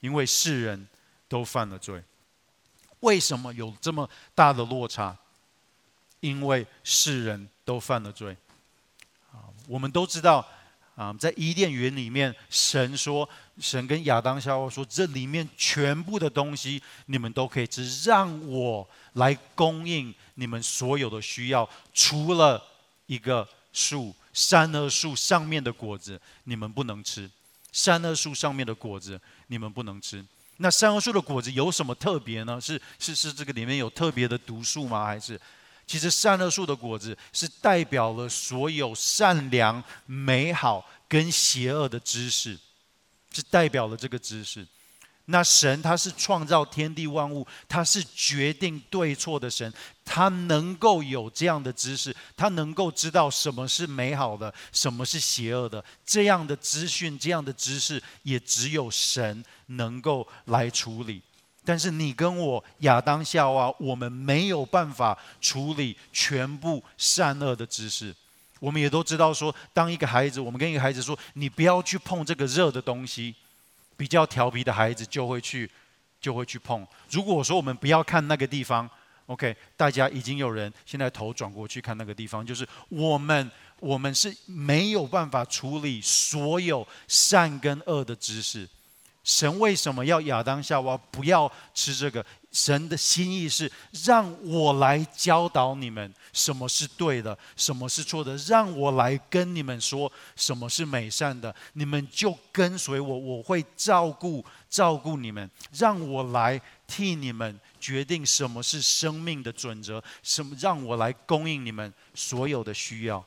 [0.00, 0.86] 因为世人
[1.28, 2.02] 都犯了罪。
[3.00, 5.16] 为什么有这么大的落差？
[6.20, 8.36] 因为世人都犯了罪。
[9.32, 10.46] 啊，我们都知道。
[10.96, 13.28] 啊，在伊甸园里面，神说，
[13.60, 22.60] 神跟亚当夏娃说，这里面全部的东西你们都可以吃，让我来供应你们所有的需要，除了
[23.06, 27.30] 一个树，善恶树上面的果子你们不能吃，
[27.78, 30.24] 善恶树上面的果子你们不能吃。
[30.56, 32.60] 那善恶树的果子有什么特别呢？
[32.60, 35.06] 是是是，这个里面有特别的毒素吗？
[35.06, 35.40] 还是？
[35.86, 42.58] 其实善恶树的果子是代表了所有善良、美好跟邪恶的知识，
[43.32, 44.66] 是代表了这个知识。
[45.30, 49.70] 那神他是创造天地万物，他是决定对错的神，
[50.02, 55.84] 他能够有这样的知识，他能够知道什么是美好的，什么是邪恶的。
[56.06, 61.20] 这样的资讯，这样的知识，也只有神能够来处理。
[61.62, 68.14] 但是你跟我亚当夏娃，我们没有办法处理全部善恶的知识。
[68.60, 73.34] 我们也都知道说，当一个孩子，我们跟一个孩子说，你不要去碰这个热的东西，
[73.98, 75.70] 比较调皮的孩子就会去，
[76.20, 76.86] 就会去碰。
[77.10, 78.88] 如果说我们不要看那个地方
[79.26, 88.66] ，OK，大家已经有人现在头转过去看那个地方，就是我们我们是没有办法处理所有善跟恶的知识。
[89.24, 92.24] 神为什么要亚当夏娃不要吃这个？
[92.58, 93.70] 神的心意是
[94.04, 113.24] 让我来教导你们什么是对的，什么是错的，让我来跟你们说什么是美善的，你们就跟随我，我会照顾照顾你们，让我来替你们决定什么是生命的准则，什么让我来供应你们所有的需要。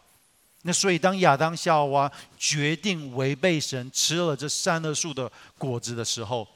[0.63, 6.47] 那所以，当亚当夏娃决定违背神，吃了这善恶树的果子的时候，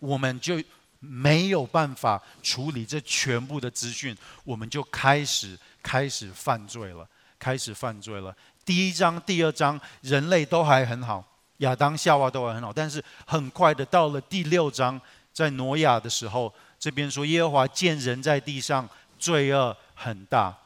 [0.00, 0.62] 我们就
[1.00, 8.34] 没有办法处理这全部的资讯，我们就开始开始犯罪了，开始犯罪了。
[8.64, 11.24] 第一章、第二章，人类都还很好，
[11.58, 15.00] 亚当夏娃都还很好，但是很快的到了第六章，
[15.32, 18.88] 在挪亚的时候，这边说耶和华见人在地上
[19.18, 20.56] 罪恶很大。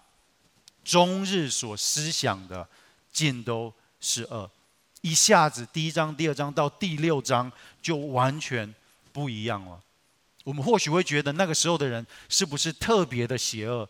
[0.83, 2.69] 终日所思想的
[3.11, 4.51] 尽都是恶，
[5.01, 8.75] 一下子第一章、第二章到第六章就完全
[9.13, 9.81] 不一样了。
[10.45, 13.89] 我们或许会觉得那个时候的人是不是特别的邪恶？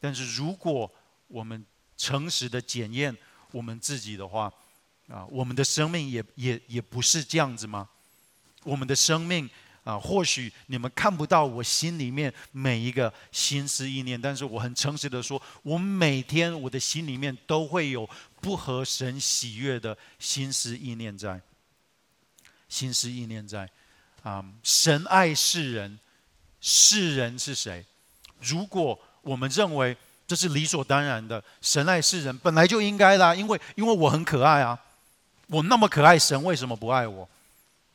[0.00, 0.90] 但是如果
[1.28, 1.62] 我们
[1.98, 3.14] 诚实的检验
[3.50, 4.50] 我们自己的话，
[5.08, 7.88] 啊，我们的生命也也也不是这样子吗？
[8.64, 9.50] 我们的生命。
[9.86, 18.04] 啊，或许你们看不到我心里面每一个心思意念，但是我很诚实的说，我每天我的心里面都会有
[18.40, 21.40] 不合神喜悦的心思意念在。
[22.68, 23.70] 心思意念在，
[24.26, 26.00] 啊，神爱世人，
[26.60, 27.84] 世人是谁？
[28.40, 29.96] 如果我们认为
[30.26, 34.76] 这是理所当然的，神爱世人本来就应该的，因为因为我很可爱啊，
[35.46, 37.28] 我那么可爱，神为什么不爱我？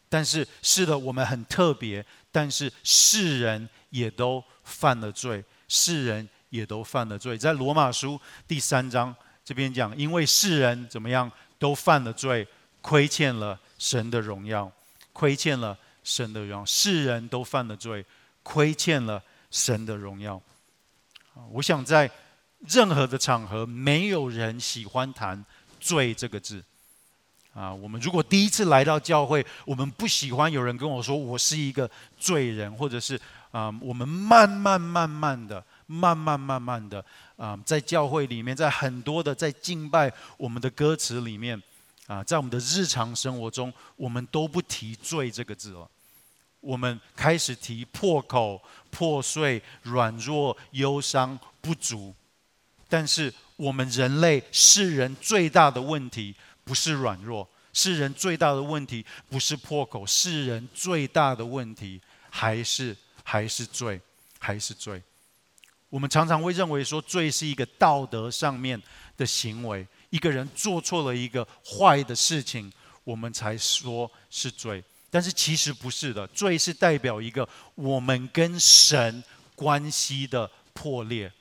[0.07, 2.05] 但是是的，我们很特别。
[2.31, 7.37] 但是世人也都犯了罪，世人也都犯了罪。
[7.37, 8.17] 在罗马书
[8.47, 9.13] 第三章
[9.43, 11.29] 这边讲，因为世人怎么样
[11.59, 12.47] 都犯了罪，
[12.81, 14.71] 亏欠了神的荣耀，
[15.11, 16.65] 亏欠了神的荣耀。
[16.65, 18.05] 世人都犯了罪，
[18.43, 20.41] 亏欠了神的荣耀。
[21.51, 22.09] 我想在
[22.67, 25.43] 任何的场合，没有人喜欢谈
[25.79, 26.63] 罪这个字。
[27.53, 33.19] 啊，我们如果第一次来到教会，我们不喜欢有人跟我说我是一个罪人，或者是
[33.51, 37.03] 啊，我们慢慢慢慢的、慢慢慢慢的
[37.35, 41.61] 啊，在教会里面，在很多的在敬拜我们的歌词里面
[42.07, 45.89] 啊，在我们的日常生活中，我们都不提罪这个字了，
[46.59, 52.13] 我们开始提破口、破碎、软弱、忧伤、不足，
[52.87, 56.35] 但是我们人类世人最大的问题。
[56.63, 61.99] 不是软弱，世人最大的问题不是破口，世人最大的问题
[62.29, 63.99] 还是还是罪，
[64.37, 65.01] 还是罪。
[65.89, 68.81] 我们常常会认为说，罪是一个道德上面
[69.17, 72.71] 的行为，一个人做错了一个坏的事情，
[73.03, 74.83] 我们才说是罪。
[75.09, 79.21] 但是其实不是的，罪是代表一个我们跟神
[79.55, 81.31] 关系的破裂，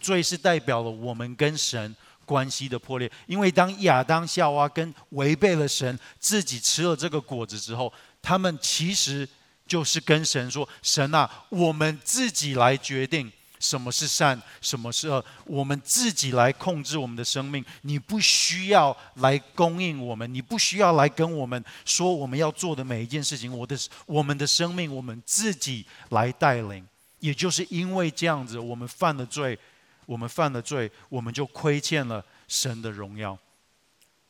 [0.00, 3.10] 罪是代表了我们跟神关系的破裂。
[3.26, 9.26] 因为当亚当夏娃跟违背了神，自己吃了这个果子之后，他们其实
[9.66, 15.24] 就是跟神说：“神啊，我们自己来决定。”什么是善，什么是恶？
[15.44, 17.64] 我们自己来控制我们的生命。
[17.82, 23.56] 你不需要来供应我们，你不需要来跟我们说我们要做的每一件事情。
[23.56, 26.86] 我的我们的生命，我们自己来带领。
[27.20, 29.58] 也就是因为这样子，我们犯了罪，
[30.06, 33.36] 我们犯了罪，我们就亏欠了神的荣耀。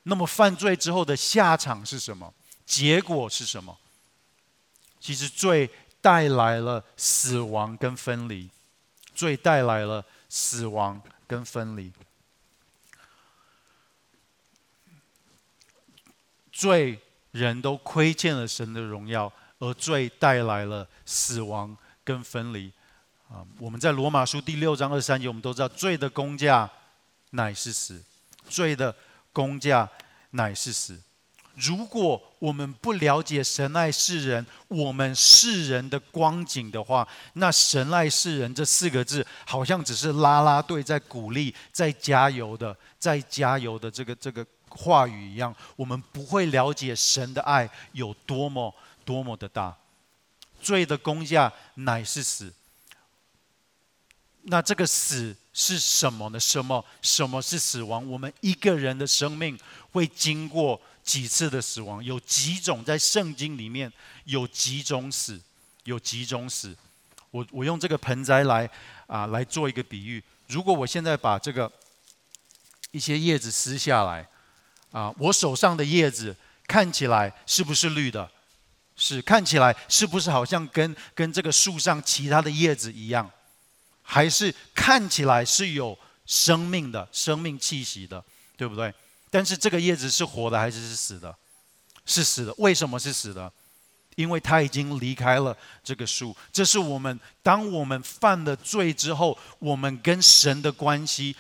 [0.05, 2.33] 那么犯罪之后的下场是什么？
[2.65, 3.77] 结果是什么？
[4.99, 5.69] 其实罪
[6.01, 8.49] 带来了死亡跟分离。
[9.19, 11.93] 罪带来了死亡跟分离，
[16.53, 17.01] 罪
[17.33, 22.73] 人都亏欠了神的荣耀，而罪带来了死亡跟分离。
[23.29, 26.71] 啊，我们在罗马书第六章二十三节，我们都知道，罪的工价
[27.31, 28.01] 乃是死，
[28.49, 28.95] 罪的
[29.33, 29.91] 工价
[30.31, 30.97] 乃是死。
[31.59, 45.53] 如果我们不了解神爱世人，我们世人的光景的话，那神爱世人这四个字，好像只是啦啦队在鼓励、在加油的、在加油的这个这个话语一样。
[45.75, 48.73] 我们不会了解神的爱有多么
[49.05, 49.77] 多么的大。
[50.61, 52.53] 罪的工价乃是死。
[54.43, 56.39] 那这个死是什么呢？
[56.39, 58.09] 什么什么是死亡？
[58.09, 59.59] 我们一个人的生命
[59.91, 60.81] 会经过。
[61.09, 63.91] 几次的死亡，有几种在圣经里面
[64.25, 65.41] 有几种死，
[65.85, 66.77] 有几种死。
[67.31, 68.69] 我我用这个盆栽来
[69.07, 70.23] 啊来做一个比喻。
[70.49, 71.73] 如果我现在把这个
[72.91, 74.29] 一些叶子撕下来
[74.93, 76.37] 啊，我手上的叶子
[76.67, 78.31] 看起来是不是绿的？
[78.95, 83.31] 是，看起来是不是好像跟跟这个树上其他的叶子一样？
[84.03, 88.23] 还是看起来是有生命的生命气息的，
[88.59, 88.93] 对不对？
[89.31, 91.35] 但是这个叶子是活的还是是死的？
[92.07, 92.55] 是死的。
[92.59, 93.53] 为什么是死的？
[94.17, 96.37] 因为它已经离开了这个树。
[96.53, 101.37] 这是我们当我们犯了罪之后，我们跟神的关系，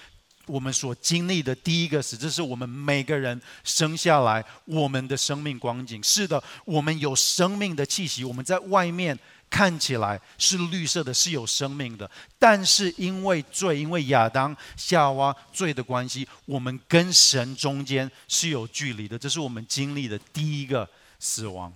[0.46, 2.16] 我们所经历的第一个死。
[2.16, 6.02] 这是我们每个人生下来我们的生命光景。
[6.02, 8.24] 是的，我们有生命的气息。
[8.24, 9.18] 我们在外面。
[9.50, 19.18] 看起来是绿色的，是有生命的，但是因为罪，因为亚当夏娃罪的关系，我们跟神中间是有距离的。
[19.18, 20.88] 这是我们经历的第一个
[21.18, 21.72] 死亡。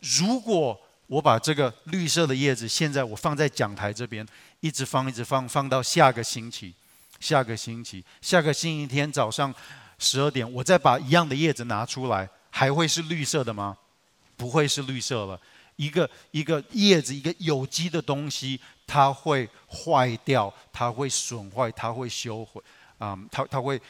[0.00, 4.26] 如果我把这个绿色的叶子，现在我放在讲台这边，
[4.60, 6.74] 一直放，一直放，放到下个星期，
[7.20, 9.54] 下个星期，下个星期天早上
[9.98, 13.76] 十二点，我再把一样的叶子拿出来，还会是绿色的吗？
[14.36, 15.40] 不会是绿色了。
[15.76, 22.60] 一个一个叶子，一个有机的东西，它会坏掉，它会损坏，它会修毁，
[22.98, 23.80] 啊、嗯，它它会，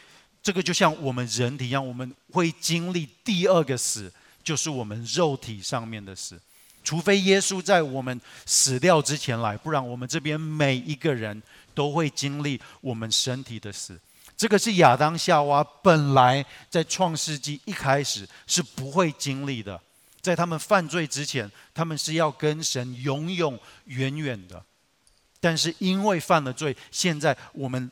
[0.43, 4.12] 这个就像我们人体一样，我们会经历第二个死，
[4.43, 6.41] 就是我们肉体上面的死，
[6.83, 11.43] 除非耶稣在我们死掉之前来，不然我们这边每一个人
[11.74, 13.99] 都会经历我们身体的死。
[14.37, 19.80] 这个是亚当夏娃本来在创世纪一开始是不会经历的。
[20.23, 24.64] 在他们犯罪之前，他们是要跟神永永远远的。
[25.41, 27.91] 但是因为犯了罪，现在我们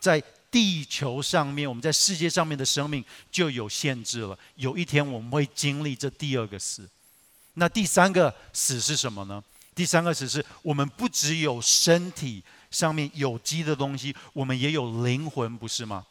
[0.00, 4.38] 在地球上面，我们在世界上面的生命就有限制了。
[4.54, 6.88] 有一天我们会经历这第二个死。
[7.54, 9.44] 那第三个死是什么呢？
[9.74, 16.06] 第三个死是我们不只有身体上面有机的东西，我们也有灵魂，不是吗？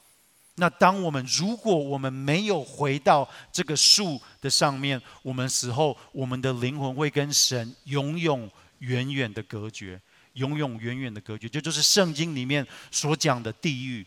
[0.55, 8.49] 那当我们如果我们没有回到这个树的上面，我们死后，我们的灵魂会跟神永永
[8.79, 9.99] 远远的隔绝，
[10.33, 11.49] 永永远远的隔绝。
[11.49, 14.05] 这就是圣经里面所讲的地狱。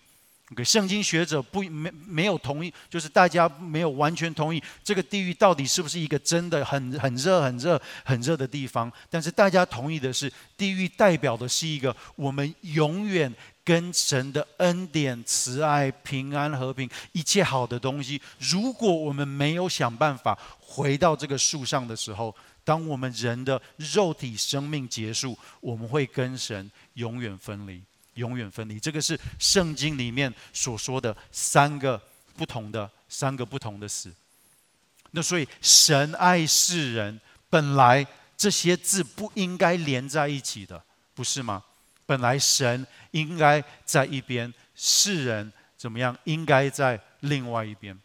[0.57, 8.91] 给圣经学者不没没有同意，就是大家没有完全同意这个地狱到底是不是一个真的很很热很热很热的地方。
[9.11, 13.33] 但是大家同意的是，地狱代表的是一个我们永远。
[13.65, 22.35] 跟神的恩典、慈爱、平安、和平，一切好的东西，如果我们没有想办法回到这个树上的时候，
[22.65, 27.83] 当我们人的肉体生命结束，我们会跟神永远分离，
[28.19, 28.79] 永远分离。
[28.79, 32.01] 这个是圣经里面所说的三个
[32.37, 34.13] 不同的三个不同的死。
[35.13, 38.07] 那所以神爱世人，本来
[38.37, 41.65] 这些字不应该连在一起的，不是吗？
[42.05, 46.17] 本来神应该在一边，世人怎么样？
[46.25, 47.99] 应该在另外一边。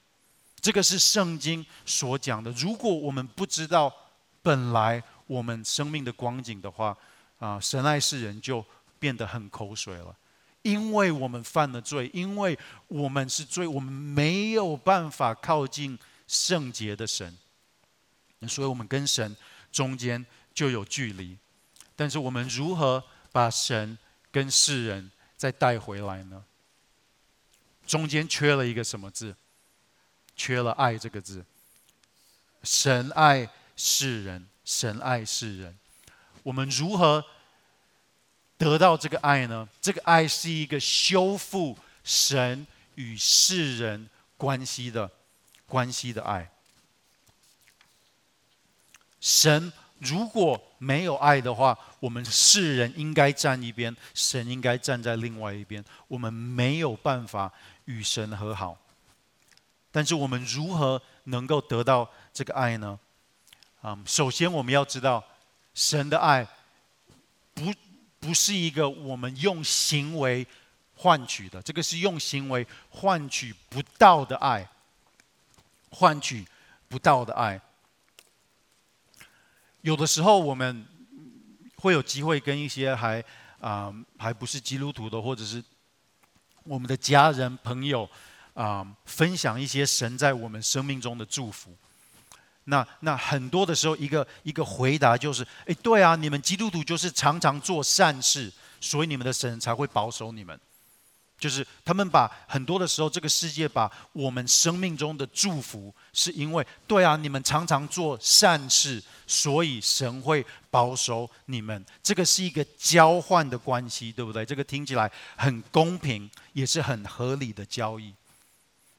[0.62, 2.50] 这个是圣经所讲的。
[2.52, 3.94] 如果我们不知道
[4.42, 6.98] 本来我们生命的光景的话，
[7.38, 8.66] 啊，神爱世人就
[9.04, 10.16] 变得很口水了。
[10.62, 17.38] 因为我们犯了罪，因为我们是罪，我们没有办法靠近圣洁的神，
[18.48, 19.36] 所以我们跟神
[19.74, 21.38] 中间就有距离。
[21.98, 23.98] 但是我们如何把神
[24.32, 26.46] 跟世人再带回来呢？
[27.86, 29.36] 中间缺了一个什么字？
[30.34, 31.44] 缺了“爱”这个字。
[32.64, 35.78] 神爱世人，神爱世人。
[36.44, 37.26] 我们如何？
[38.64, 39.68] 得到这个爱呢？
[39.82, 45.12] 这个爱是一个修复神与世人关系的
[45.68, 46.50] 关系的爱。
[49.20, 55.84] 神如果没有爱的话，我们世人应该站一边，神应该站在另外一边。
[56.08, 57.52] 我们没有办法
[57.84, 58.78] 与神和好。
[59.92, 62.98] 但是我们如何能够得到这个爱呢？
[63.82, 65.22] 啊，首先我们要知道
[65.74, 66.48] 神的爱
[67.54, 67.74] 不。
[68.24, 70.48] 不是一个我们用行为
[70.96, 74.66] 换取的，这个是用行为换取不到的爱，
[75.90, 76.46] 换取
[76.88, 77.60] 不到的爱。
[79.82, 80.86] 有的时候我们
[81.76, 83.22] 会有机会跟一些还
[83.60, 85.62] 啊、还不是基督徒的，或者是
[86.64, 88.10] 我们的家人朋友
[88.54, 91.76] 啊、分享一些神在我们生命中的祝福。
[92.66, 100.60] 那那很多的时候，一个一个回答就是：哎，对啊，你们基督徒就是常常做善事，所以你们的神才会保守你们。
[101.40, 111.86] 就是他们把很多的时候，这个世界把我们生命中的祝福，是因为对啊，你们常常做善事，所以神会保守你们。
[112.02, 114.46] 这个是一个交换的关系，对不对？
[114.46, 118.14] 这个听起来很公平，也是很合理的交易。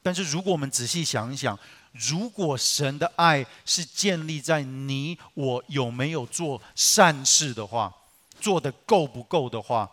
[0.02, 1.58] 但是如果我们仔细想一想，
[1.94, 7.94] 如果神的爱是建立在你我有没有做善事的话，
[8.40, 9.88] 做的够不够的话，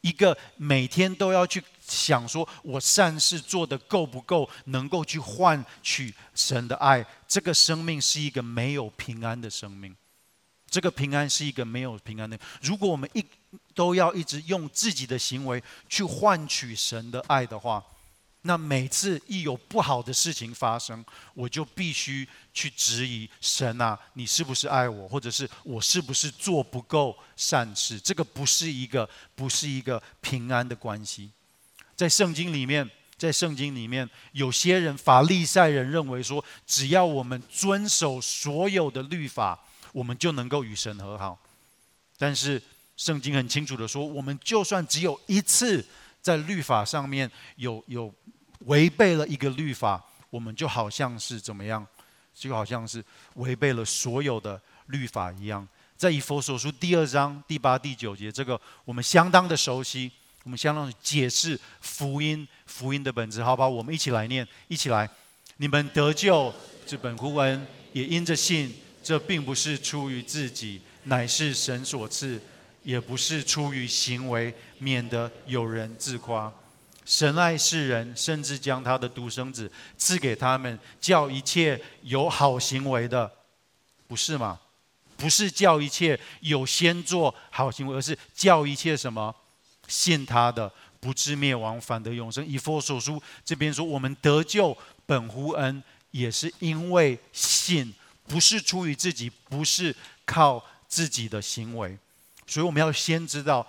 [0.00, 9.94] 一个每天都要去想说我善事做的够不够，能够去换取神的爱，这个生命是一个没有平安的生命。
[10.68, 12.38] 这个平安是一个没有平安的。
[12.60, 13.24] 如果我们一
[13.72, 17.82] 都要一直用自己的行为去换取神的爱的话，
[18.42, 27.98] 那每次一有不好的事情发生，我就必须去质疑神啊，你是不是爱我，或者是我是不是做不够善事？
[27.98, 31.30] 这个不是一个，不是一个平安的关系。
[31.96, 39.58] 在圣经里面，在圣经里面，有些人法利赛人认为说，只要我们遵守所有的律法，
[39.92, 41.38] 我们就能够与神和好。
[42.16, 42.62] 但是
[42.96, 45.84] 圣经很清楚的说，我们就算只有一次。
[46.20, 48.12] 在律法上面有有
[48.66, 51.86] 违背了一个律法，我们就好像是怎么样？
[52.34, 53.04] 就好像是
[53.34, 55.66] 违背了所有的律法一样。
[55.96, 60.10] 在以弗所书第二章第八、第九节，这个我们相当的熟悉，
[60.44, 63.42] 我们相当的解释福音福音的本质。
[63.42, 65.08] 好吧，我们一起来念，一起来。
[65.56, 66.54] 你们得救，
[66.86, 68.74] 这本乎恩，也因着信。
[69.02, 72.40] 这并不是出于自己，乃是神所赐。
[72.84, 76.50] 也不是出于行为，免得有人自夸。
[77.08, 83.32] 神爱世人，甚至将他的独生子赐给他们，叫一切有好行为的，
[84.06, 84.60] 不是吗？
[85.16, 89.34] 不是叫一切有先做好行为，而是叫一切什么
[89.86, 92.46] 信他的，不至灭亡，反得永生。
[92.46, 97.94] 以弗所书这边说，我们得救本乎恩，也是因为信，
[98.26, 99.96] 不是出于自己，不是
[100.26, 101.96] 靠自己的行为。
[102.46, 103.66] 所以我们要先知道，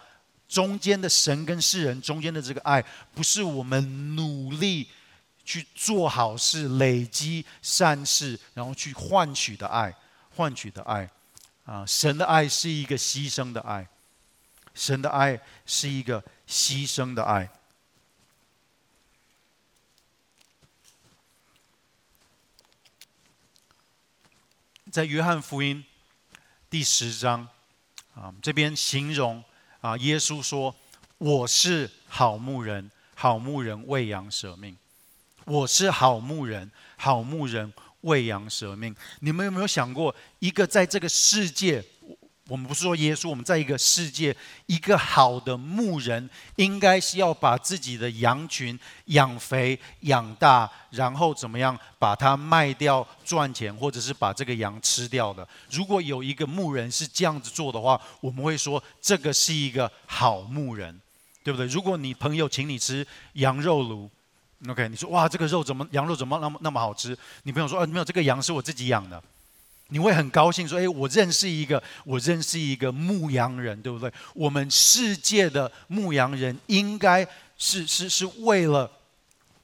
[0.49, 2.83] 中间的神跟世人中间的这个爱，
[3.13, 4.89] 不是我们努力
[5.45, 9.95] 去做好事、累积善事，然后去换取的爱，
[10.35, 11.09] 换取的爱。
[11.65, 13.87] 啊，神的爱是一个牺牲的爱，
[14.73, 17.47] 神的爱是一个牺牲的爱。
[24.91, 25.85] 在约翰福音
[26.69, 27.47] 第十章。
[28.15, 29.41] 啊，这边形容
[29.81, 30.75] 啊，耶稣说
[31.19, 34.75] ：“我是好牧人，好牧人喂羊舍命。
[35.45, 37.71] 我是好牧人，好牧人
[38.01, 41.83] 喂羊舍命。”你们有没有想过，一个在这个世界？
[42.49, 44.35] 我们不是说耶稣，我们在一个世界，
[44.65, 55.47] 一个好的牧人应该是要把自己的羊群养肥、养大，然后怎么样把它卖掉赚钱，或者是把这个羊吃掉的。
[55.69, 60.99] 如果有一个牧人是这样子做的话，我们会说这个是一个好牧人，
[61.43, 61.67] 对不对？
[61.67, 64.09] 如果你朋友请你吃羊肉炉
[64.67, 67.15] ，OK，你说哇，这个肉怎么羊肉怎么那么那么好吃？
[67.43, 69.21] 你朋友说啊，没有，这个羊是我自己养的。
[69.91, 74.11] 你会很高兴说：“诶，我认识一个，我认识一个牧羊人，对不对？
[74.35, 77.27] 我们世界的牧羊人应该
[77.57, 78.91] 是是是为了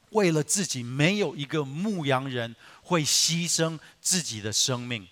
[0.10, 5.08] 为了自己，没有一个牧羊人会牺牲自己的生命。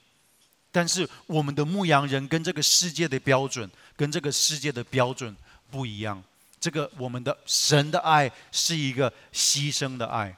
[0.71, 5.35] 但是我们的牧羊人跟这个世界的标准，跟这个世界的标准
[5.69, 6.21] 不一样。
[6.59, 10.35] 这个我们的神的爱是一个牺牲的爱。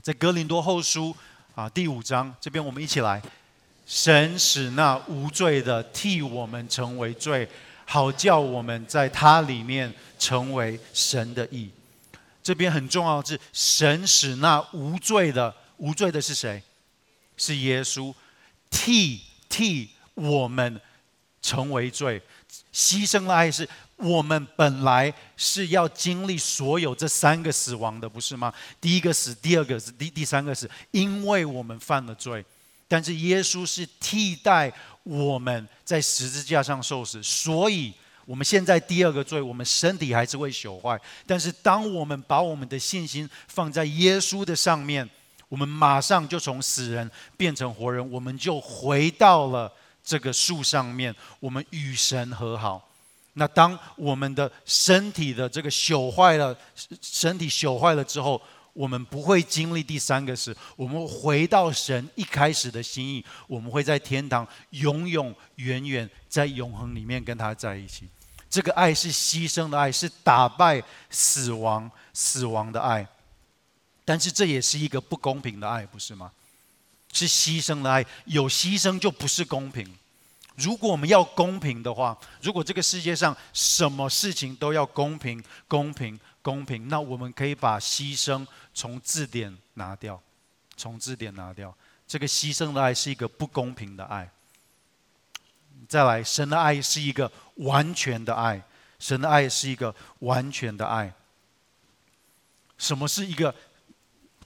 [0.00, 1.16] 在哥林多后书
[1.56, 3.20] 啊第五章这边，我们一起来。”
[3.90, 7.48] 神使那无罪的替我们成为罪，
[7.84, 11.68] 好叫我们在他里面成为神的义。
[12.40, 16.62] 这边很重要的是，神使那无罪的，无罪的是谁？
[17.36, 18.14] 是耶稣，
[18.70, 20.80] 替替我们
[21.42, 22.22] 成为罪，
[22.72, 28.54] 牺牲的爱是我们本来是要经历所有这三个死亡的，不是吗？
[28.80, 32.44] 第一个死，第二个死，第第三个死，因为我们犯了罪。
[32.90, 34.72] 但是耶稣是替代
[35.04, 37.92] 我们在十字架上受死，所以
[38.24, 41.00] 我们现在第二个罪，我们身体还是会朽坏。
[41.24, 45.08] 但是当我们把我们的信心放在耶稣的上面，
[45.48, 49.72] 我们马上就从死人变成活人，我们就回到了
[50.02, 52.88] 这个树上面，我们与神和好。
[53.34, 56.56] 那当我们的身体的这个朽坏了，
[57.00, 58.42] 身体朽坏了之后，
[58.72, 68.08] 我们不会经历第三个死，我们回到神一开始的心意，我们会在天堂永永远远在永恒里面跟他在一起。
[68.48, 73.06] 这个爱是牺牲的爱，是打败死亡死亡的爱。
[74.04, 76.32] 但是这也是一个不公平的爱，不是吗？
[77.12, 79.86] 是牺牲的爱，有牺牲就不是公平。
[80.60, 86.18] 如果我们要公平的话，如果这个世界上什么事情都要公平，公平。
[86.42, 90.18] 公平，那我们可以把牺牲从字典拿掉，
[90.74, 91.76] 从字典拿掉。
[92.08, 94.26] 这个牺牲的爱是一个不公平的爱。
[95.86, 98.62] 再来，神的爱是一个完全的爱，
[98.98, 101.12] 神的爱是一个完全的爱。
[102.78, 103.54] 什么是一个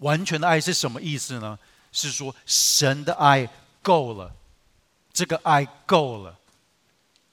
[0.00, 0.60] 完全的爱？
[0.60, 1.56] 是什么意思呢？
[1.92, 3.48] 是说神的爱
[3.80, 4.34] 够了，
[5.14, 6.36] 这个爱够了。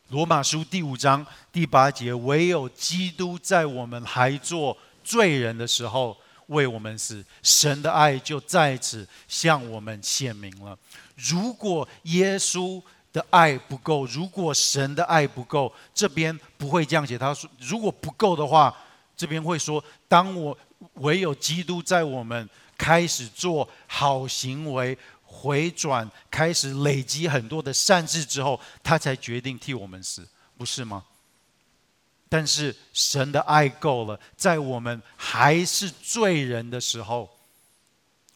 [0.10, 6.16] 罗马书第五章第八节，唯有基督在我们还做罪人的时候
[6.48, 10.78] 为我们死，神的爱就在此向我们显明了。
[11.16, 12.80] 如果耶稣
[13.12, 17.18] 的爱不够，如果神的爱不够，这边不会这样写。
[17.18, 18.76] 他说，如果不够的话，
[19.18, 20.56] 这边会说：当我
[20.96, 24.96] 唯有基督在我们开始做好行为。
[25.34, 30.28] 回转，开始累积很多的善事之后，他才决定替我们死，
[30.58, 31.06] 不是吗？
[32.28, 37.30] 但是神的爱够了，在我们还是罪人的时候，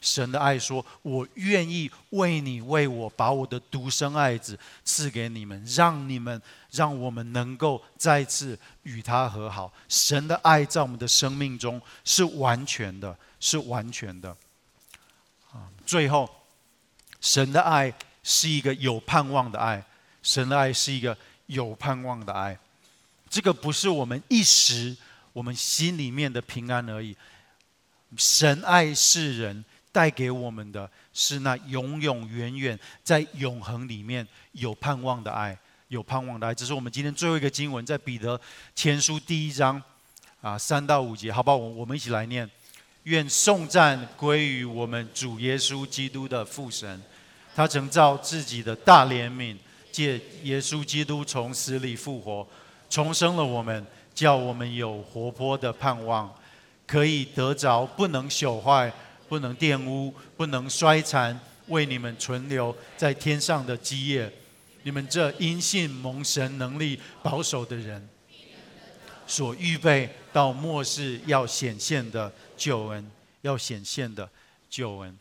[0.01, 6.41] 神的爱说：“我愿意为你为我把我的独生爱子赐给你们，让你们
[6.71, 14.35] 让我们能够再次与他和好。”神的爱在我们的生命中是完全的，是完全的。
[15.85, 16.29] 最后。
[17.26, 19.84] 神的爱是一个有盼望的爱，
[20.21, 21.17] 神的爱是一个
[21.47, 22.55] 有盼望的爱。
[23.28, 24.95] 这个不是我们一时
[25.34, 27.17] 我们心里面的平安而已。
[28.15, 35.57] 神爱世人，带给我们的是那永永远远在永恒里面有盼望的爱，
[35.88, 36.53] 有盼望的爱。
[36.53, 38.39] 这是我们今天最后一个经文，在彼得
[38.76, 39.82] 前书第一章
[40.41, 41.57] 啊三到五节，好不好？
[41.57, 42.47] 我我们一起来念：
[43.06, 47.01] 愿颂赞归于我们主耶稣基督的父神。
[47.56, 49.56] 他曾造自己的大怜悯，
[49.91, 52.45] 借耶稣基督从死里复活，
[52.89, 56.34] 重生了我们，叫我们有活泼的盼望，
[56.88, 58.91] 可以得着不能朽坏、
[59.30, 64.32] 不能玷污、不能衰残，为你们存留在天上的基业。
[64.82, 68.10] 你们这因信蒙神能力保守的人，
[69.28, 73.11] 所预备到末世要显现的救恩，
[73.41, 74.30] 要显现的
[74.69, 75.17] 救恩。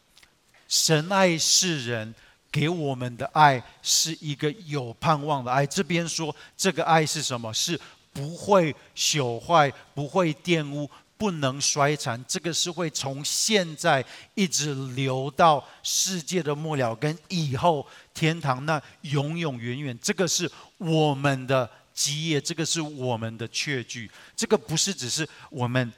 [0.69, 2.15] 神爱世人。
[2.55, 5.67] 给我们的爱是一个有盼望的爱。
[5.67, 7.53] 这边说这个爱是什么？
[7.53, 7.77] 是
[8.13, 10.89] 不会朽坏、不会玷污、
[11.19, 12.25] 不能衰残。
[12.29, 14.05] 这个是会从现在
[14.37, 17.85] 一直流到世界的末了，跟以后
[18.15, 19.99] 天堂那永永远远。
[20.01, 20.49] 这个是
[20.79, 24.11] 我们的基业，这个是我们的确据。
[24.37, 25.93] 这个不是只是我们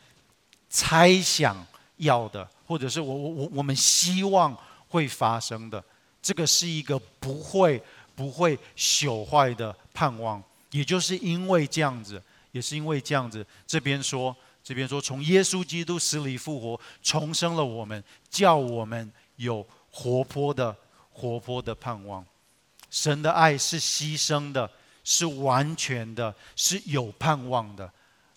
[0.69, 1.67] 猜想
[1.97, 4.57] 要的，或者是我我我我们希望
[4.89, 5.83] 会发生的。
[6.21, 7.83] 这个是一个不会
[8.15, 10.43] 不会朽坏的盼望，
[10.73, 12.23] 也就是因为这样子，
[12.53, 20.77] 也是因为这样子，这边说，这边说，从耶稣基督死里复活，重生了我们，叫我们有活泼的
[21.13, 22.27] 活泼的盼望。
[22.91, 24.69] 神的爱是牺牲的，
[25.07, 27.89] 是完全的，是有盼望的。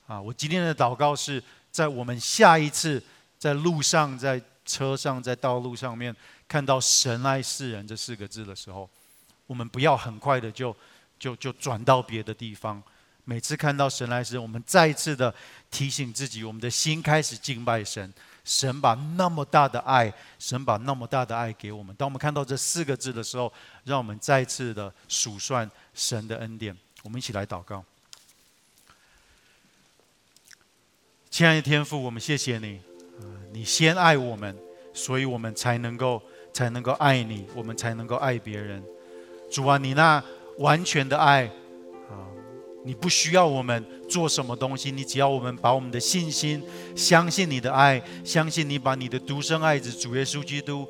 [0.05, 3.01] 啊，我今天的祷告是在我们下一次
[3.39, 6.15] 在路上、在车上、在道路上面
[6.47, 8.87] 看到“神爱世人”这四个字的时候，
[9.47, 10.75] 我们不要很快的就
[11.17, 12.81] 就就转到别的地方。
[13.23, 15.33] 每次看到“神爱世人”，我们再一次的
[15.71, 18.13] 提醒自己，我们的心开始敬拜神。
[18.45, 21.95] 神把那么大的爱，神把那么大的爱给我们。
[21.95, 23.51] 当我们看到这四个字的时候，
[23.83, 25.69] 让我们再次的数算
[25.99, 26.75] 神的恩典。
[27.03, 27.83] 我们一起来祷告。
[31.29, 32.79] 亲爱的天父，我们谢谢你，
[33.51, 34.55] 你先爱我们，
[34.93, 36.21] 所以我们才能够
[36.53, 38.81] 才能够爱你，我们才能够爱别人。
[39.51, 40.23] 主啊，你那
[40.59, 41.45] 完全的爱
[42.09, 42.27] 啊，
[42.85, 46.63] 你不需要我们做什么东西，你只要我们把我们的信心
[46.95, 50.87] 相信你的爱，相信你把你的独生爱子主耶稣基督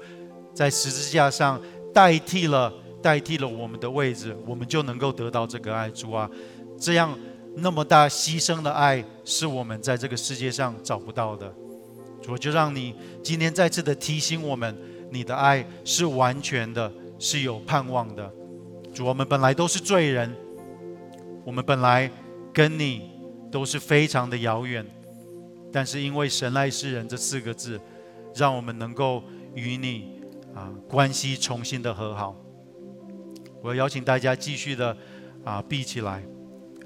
[0.54, 1.62] 在十字架上
[1.94, 5.90] 代替了代替了我们的位置，我们就能够得到这个爱。
[5.90, 6.30] 主啊，
[6.80, 7.18] 这样。
[7.56, 11.52] 那么大牺牲的爱，是我们在这个世界上找不到的。
[12.22, 12.94] 主，就让你
[13.24, 14.78] 今天再次的提醒我们，
[15.10, 18.32] 你的爱是完全的，是有盼望的。
[18.94, 20.34] 主，我们本来都是罪人，
[21.44, 22.10] 我们本来
[22.54, 23.10] 跟你
[23.52, 24.86] 都是非常的遥远，
[25.74, 27.82] 但是因为神爱世人这四个字，
[28.36, 29.24] 让我们能够
[29.56, 30.22] 与你
[30.54, 32.36] 啊关系重新的和好。
[33.62, 34.96] 我要邀请大家继续的
[35.44, 36.24] 啊闭起来。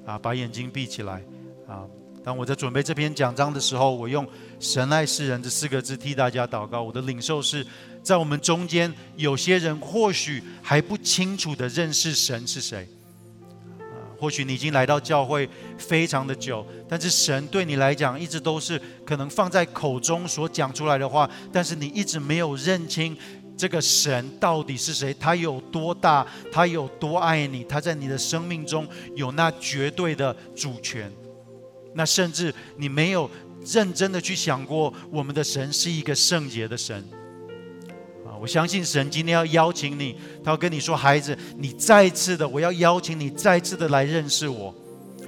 [0.05, 1.23] 啊，把眼睛闭起来。
[1.65, 1.87] 啊，
[2.25, 4.27] 当我在准备这篇讲章的时候，我用
[4.59, 6.83] “神爱世人”这四个字替大家祷告。
[6.83, 7.65] 我的领受是
[8.01, 12.85] 在我们中间有些人或许还不清楚的认识神是谁。
[14.19, 23.17] 或许你已经来到教会非常的久，但是神对你来讲一直都是可能放在口中所讲出来的话，但是你一直没有认清。
[23.55, 25.13] 这个神到底是谁？
[25.19, 26.25] 他有多大？
[26.51, 27.63] 他有多爱你？
[27.63, 31.11] 他在你的生命中有那绝对的主权？
[31.93, 33.29] 那甚至你没有
[33.65, 36.97] 认真的去想过，我们的神是一个圣洁的神
[38.25, 38.33] 啊！
[38.41, 44.73] 我相信神今天要邀请你，他要跟你说：“孩子，你再次的，我要邀请你再次的来认识我，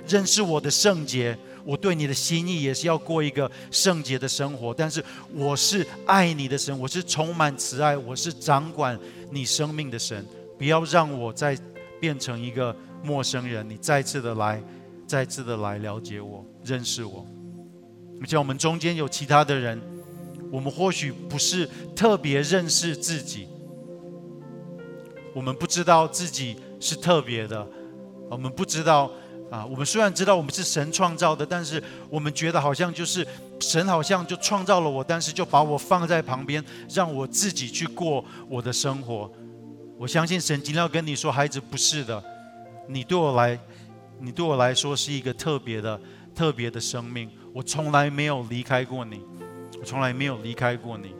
[0.07, 5.03] 认识我的圣洁。”我对你的心意也是要过一个圣洁的生活，但是
[5.33, 8.97] 我是爱你的神，我是充满慈爱，我是掌管
[9.31, 10.23] 你生命的神。
[10.59, 11.57] 不要让我再
[11.99, 14.61] 变成一个陌生人，你再次的来，
[15.07, 17.25] 再次的来了解我，认识我。
[18.21, 19.81] 而且我们中间有其他的人，
[20.51, 23.47] 我们或许不是特别认识自己，
[25.33, 27.67] 我们不知道自己是特别的，
[28.29, 29.11] 我们不知道。
[29.51, 33.25] 啊，我们虽然知道我们是神创造的，但是我们觉得好像就是
[33.59, 39.31] 神好像就创造了我，但是就把我放在旁边，让我自己去过我的生活。
[39.97, 42.21] 我相信神今天要跟你说，孩子，不是的，
[42.87, 43.57] 你对我来，
[44.19, 45.99] 你对我来说是一个特别的、
[46.33, 47.29] 特别的生命。
[47.53, 49.21] 我从来没有离开过你，
[49.79, 51.13] 我从来没有离开过你。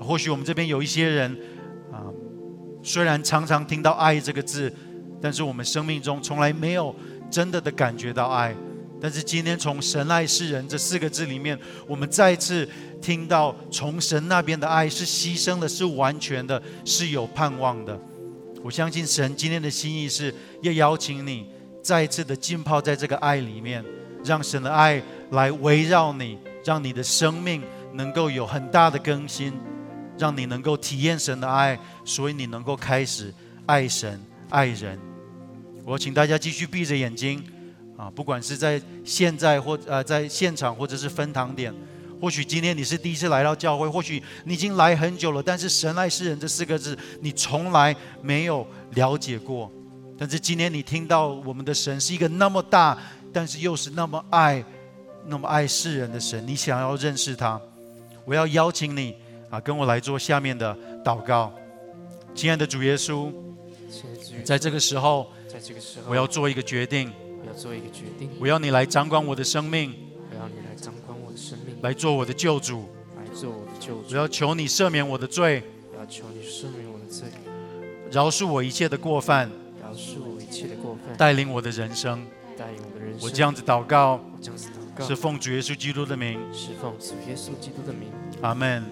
[0.00, 1.30] 或许我们这边有一些人
[1.92, 2.04] 啊，
[2.82, 4.74] 虽然常常听到“爱”这个字。
[5.20, 6.94] 但是我们生命中从来没有
[7.30, 8.54] 真的的感觉到爱，
[9.00, 12.68] 但是今天从“神爱世人”这四个字里面，我们再次
[13.00, 17.98] 听到从神那边的爱是牺牲的，是完全的，是有盼望的。
[18.62, 21.46] 我相信神今天的心意是要邀请你
[21.82, 23.84] 再一次的浸泡在这个爱里面，
[24.24, 27.62] 让神的爱来围绕你，让你的生命
[27.92, 29.52] 能够有很大的更新，
[30.18, 33.32] 让你能够体验神的爱，所以你能够开始
[33.66, 34.20] 爱神。
[34.48, 34.98] 爱人，
[35.84, 37.42] 我请大家继续闭着眼睛，
[37.96, 41.74] 啊，不管是在现在或呃在现场或者是分堂点，
[42.20, 49.70] 或许今天你是第一次来到教会，或许你已经来很久了，但是“神爱世人”这四个字你从来没有了解过，
[50.16, 52.96] 但是今天你听到我们的神是一个那么大，
[53.32, 54.64] 但是又是那么爱、
[55.26, 57.60] 那么爱世人的神，你想要认识他，
[58.24, 59.14] 我要邀请你
[59.50, 61.52] 啊，跟我来做下面的祷告，
[62.34, 63.32] 亲爱的主耶稣。
[64.42, 67.12] 在这个时候，在这个时候，我要做一个决定。
[67.40, 68.30] 我要做一个决定。
[68.40, 69.94] 我要你来掌管我的生命。
[70.30, 71.76] 我要你来掌管我的生命。
[71.82, 72.86] 来做我的救主。
[73.16, 74.04] 来做我的救主。
[74.10, 75.62] 我要求你赦免我的罪。
[75.92, 77.28] 我要求你赦免我的罪。
[78.10, 79.50] 饶恕我一切的过犯。
[79.82, 81.16] 饶恕我一切的过犯。
[81.16, 82.26] 带领我的人生。
[82.56, 83.20] 带领我的人生。
[83.22, 84.14] 我这样子祷告。
[84.14, 85.06] 我这样子祷告。
[85.06, 86.40] 是奉主耶稣基督的名。
[86.52, 88.10] 是奉主耶稣基督的名。
[88.42, 88.84] 阿门。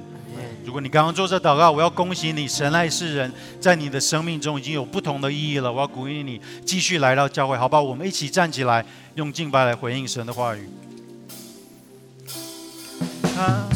[0.65, 5.73] 如果你刚刚做这祷告，我要恭喜你，神爱世人，在你的生命中已经有不同的意义了。
[5.73, 7.83] 我要鼓励你继续来到教会，好不好？
[7.83, 10.69] 我们一起站起来，用敬拜来回应神的话语。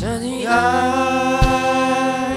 [0.00, 2.30] 这你爱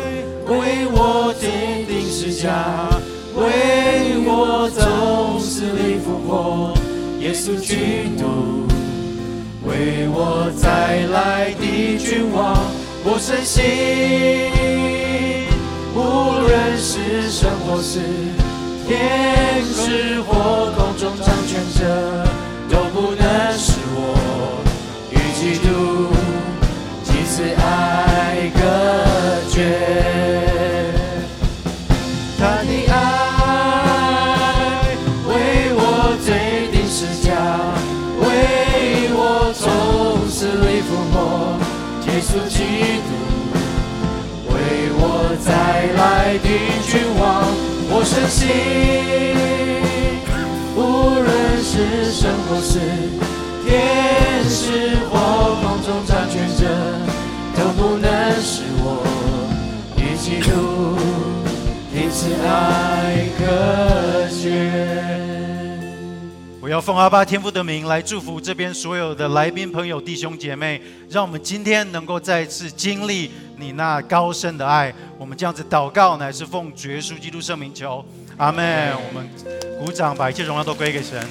[0.48, 2.90] 为我奠定十架，
[3.36, 6.74] 为我从死里复活，
[7.20, 8.68] 耶稣基督
[9.64, 12.58] 为我再来的君王，
[13.04, 13.64] 我深信，
[15.96, 15.98] 无
[16.40, 18.00] 论是生或死，
[18.88, 21.82] 天使或空中掌权者，
[22.70, 23.58] 都不能
[48.32, 48.48] 心，
[50.74, 50.80] 无
[51.20, 51.28] 论
[51.62, 52.80] 是生或死，
[53.68, 53.70] 天
[54.50, 55.20] 使或
[55.62, 56.66] 空中掌权者，
[57.58, 58.10] 都不能
[58.42, 58.86] 使我
[59.98, 60.50] 与基督
[61.94, 62.91] 彼此爱。
[66.72, 74.94] 要奉阿爸天父的名来祝福这边所有的来宾朋友、弟兄姐妹，让我们今天能够再次经历你那高深的爱。
[75.18, 78.06] 我们这样子祷告，乃是奉主耶稣基督圣名求，
[78.38, 78.94] 阿门。
[78.94, 79.30] 我们
[79.86, 81.22] 鼓掌，把一切荣耀都归给神。